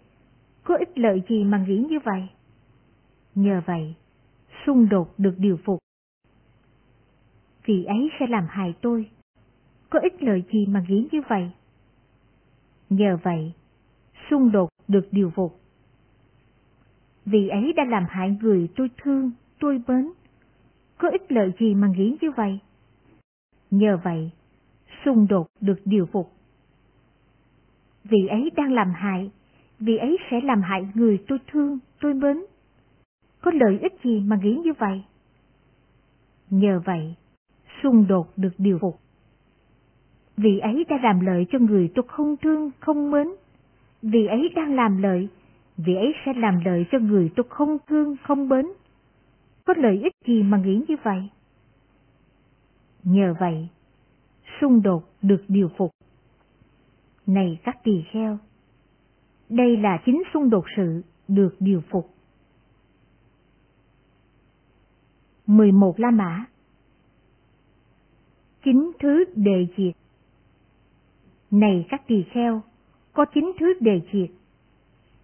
có 0.64 0.76
ích 0.76 0.98
lợi 0.98 1.22
gì 1.28 1.44
mà 1.44 1.64
nghĩ 1.68 1.84
như 1.88 1.98
vậy? 2.04 2.28
Nhờ 3.34 3.62
vậy, 3.66 3.94
xung 4.66 4.88
đột 4.88 5.14
được 5.18 5.34
điều 5.38 5.56
phục 5.64 5.83
vì 7.64 7.84
ấy 7.84 8.10
sẽ 8.20 8.26
làm 8.26 8.46
hại 8.48 8.74
tôi. 8.80 9.10
Có 9.90 9.98
ích 9.98 10.22
lợi 10.22 10.44
gì 10.52 10.66
mà 10.66 10.84
nghĩ 10.88 11.08
như 11.12 11.20
vậy? 11.28 11.50
Nhờ 12.90 13.18
vậy, 13.22 13.52
xung 14.30 14.52
đột 14.52 14.68
được 14.88 15.08
điều 15.10 15.30
phục. 15.30 15.60
Vì 17.24 17.48
ấy 17.48 17.72
đã 17.72 17.84
làm 17.84 18.04
hại 18.08 18.36
người 18.42 18.68
tôi 18.76 18.90
thương, 19.02 19.30
tôi 19.60 19.82
mến. 19.88 20.10
Có 20.98 21.08
ích 21.08 21.32
lợi 21.32 21.52
gì 21.58 21.74
mà 21.74 21.88
nghĩ 21.96 22.16
như 22.20 22.30
vậy? 22.36 22.58
Nhờ 23.70 23.98
vậy, 24.04 24.30
xung 25.04 25.26
đột 25.28 25.46
được 25.60 25.80
điều 25.84 26.06
phục. 26.06 26.32
Vì 28.04 28.26
ấy 28.26 28.50
đang 28.56 28.72
làm 28.72 28.92
hại, 28.94 29.30
vì 29.78 29.96
ấy 29.96 30.18
sẽ 30.30 30.40
làm 30.40 30.62
hại 30.62 30.88
người 30.94 31.24
tôi 31.28 31.38
thương, 31.46 31.78
tôi 32.00 32.14
mến. 32.14 32.44
Có 33.40 33.50
lợi 33.54 33.78
ích 33.82 33.94
gì 34.04 34.20
mà 34.20 34.38
nghĩ 34.42 34.54
như 34.64 34.72
vậy? 34.78 35.02
Nhờ 36.50 36.80
vậy, 36.84 37.14
xung 37.84 38.06
đột 38.06 38.32
được 38.36 38.52
điều 38.58 38.78
phục. 38.78 39.00
Vì 40.36 40.58
ấy 40.58 40.84
đã 40.88 40.96
làm 41.02 41.20
lợi 41.20 41.46
cho 41.52 41.58
người 41.58 41.92
tôi 41.94 42.04
không 42.08 42.36
thương, 42.36 42.70
không 42.80 43.10
mến. 43.10 43.26
Vì 44.02 44.26
ấy 44.26 44.48
đang 44.56 44.74
làm 44.74 45.02
lợi, 45.02 45.28
vì 45.76 45.94
ấy 45.94 46.12
sẽ 46.26 46.32
làm 46.36 46.60
lợi 46.64 46.86
cho 46.92 46.98
người 46.98 47.30
tôi 47.36 47.46
không 47.48 47.76
thương, 47.86 48.16
không 48.22 48.48
mến. 48.48 48.66
Có 49.64 49.74
lợi 49.76 50.00
ích 50.02 50.12
gì 50.26 50.42
mà 50.42 50.58
nghĩ 50.58 50.80
như 50.88 50.96
vậy? 51.02 51.28
Nhờ 53.04 53.34
vậy, 53.40 53.68
xung 54.60 54.82
đột 54.82 55.04
được 55.22 55.44
điều 55.48 55.68
phục. 55.76 55.90
Này 57.26 57.58
các 57.64 57.76
tỳ 57.84 58.04
kheo, 58.12 58.38
đây 59.48 59.76
là 59.76 60.02
chính 60.06 60.22
xung 60.34 60.50
đột 60.50 60.64
sự 60.76 61.02
được 61.28 61.56
điều 61.60 61.82
phục. 61.90 62.10
11 65.46 66.00
La 66.00 66.10
Mã 66.10 66.44
chính 68.64 68.90
thứ 69.00 69.24
đề 69.34 69.66
diệt. 69.76 69.94
Này 71.50 71.86
các 71.88 72.02
tỳ 72.06 72.24
kheo, 72.30 72.62
có 73.12 73.24
chính 73.34 73.52
thứ 73.60 73.74
đề 73.80 74.00
diệt. 74.12 74.30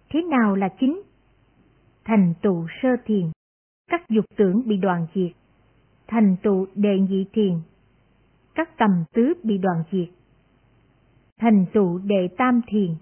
Thế 0.09 0.21
nào 0.21 0.55
là 0.55 0.69
chính? 0.79 1.01
Thành 2.05 2.33
tụ 2.41 2.67
sơ 2.81 2.89
thiền, 3.05 3.31
các 3.87 4.09
dục 4.09 4.25
tưởng 4.35 4.61
bị 4.65 4.77
đoàn 4.77 5.07
diệt. 5.15 5.31
Thành 6.07 6.35
tụ 6.43 6.67
đề 6.75 6.99
nhị 6.99 7.25
thiền, 7.33 7.53
các 8.55 8.77
tầm 8.77 9.03
tứ 9.13 9.33
bị 9.43 9.57
đoàn 9.57 9.83
diệt. 9.91 10.09
Thành 11.39 11.65
tụ 11.73 11.97
đệ 11.97 12.27
tam 12.37 12.61
thiền, 12.67 12.95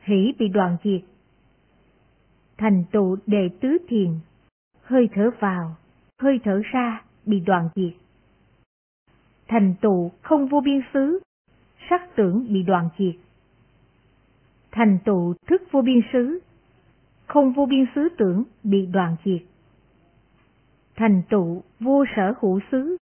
hỷ 0.00 0.34
bị 0.38 0.48
đoàn 0.48 0.76
diệt. 0.84 1.00
Thành 2.58 2.84
tụ 2.92 3.16
đệ 3.26 3.48
tứ 3.60 3.78
thiền, 3.88 4.10
hơi 4.82 5.08
thở 5.14 5.30
vào, 5.40 5.76
hơi 6.18 6.40
thở 6.44 6.60
ra 6.72 7.02
bị 7.26 7.40
đoàn 7.40 7.68
diệt. 7.74 7.92
Thành 9.50 9.74
tựu 9.80 10.10
không 10.22 10.46
vô 10.46 10.60
biên 10.60 10.80
xứ, 10.92 11.20
sắc 11.90 12.16
tưởng 12.16 12.46
bị 12.52 12.62
đoạn 12.62 12.88
diệt. 12.98 13.14
Thành 14.70 14.98
tựu 15.04 15.34
thức 15.46 15.62
vô 15.70 15.82
biên 15.82 16.00
xứ, 16.12 16.40
không 17.26 17.52
vô 17.52 17.66
biên 17.66 17.84
xứ 17.94 18.08
tưởng 18.18 18.44
bị 18.62 18.86
đoạn 18.86 19.16
diệt. 19.24 19.42
Thành 20.96 21.22
tựu 21.30 21.62
vô 21.80 22.04
sở 22.16 22.34
hữu 22.40 22.60
xứ, 22.70 22.96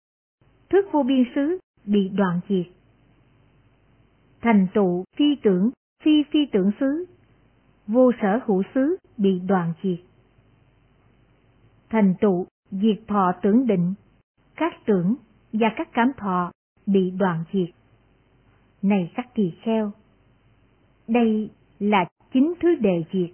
thức 0.69 0.85
vô 0.91 1.03
biên 1.03 1.23
xứ 1.35 1.57
bị 1.85 2.09
đoạn 2.09 2.39
diệt. 2.49 2.65
Thành 4.41 4.67
tựu 4.73 5.03
phi 5.17 5.35
tưởng, 5.43 5.71
phi 6.03 6.23
phi 6.31 6.39
tưởng 6.51 6.71
xứ, 6.79 7.05
vô 7.87 8.11
sở 8.21 8.39
hữu 8.45 8.63
xứ 8.75 8.97
bị 9.17 9.39
đoạn 9.39 9.73
diệt. 9.83 9.99
Thành 11.89 12.15
tựu 12.21 12.47
diệt 12.71 12.99
thọ 13.07 13.31
tưởng 13.41 13.67
định, 13.67 13.93
các 14.55 14.73
tưởng 14.85 15.15
và 15.59 15.67
các 15.77 15.89
cảm 15.93 16.11
thọ 16.17 16.51
bị 16.85 17.11
đoạn 17.11 17.43
diệt. 17.53 17.69
Này 18.81 19.11
các 19.15 19.27
tỳ 19.35 19.51
kheo, 19.61 19.91
đây 21.07 21.49
là 21.79 22.05
chính 22.33 22.53
thứ 22.59 22.75
đề 22.75 23.03
diệt. 23.13 23.29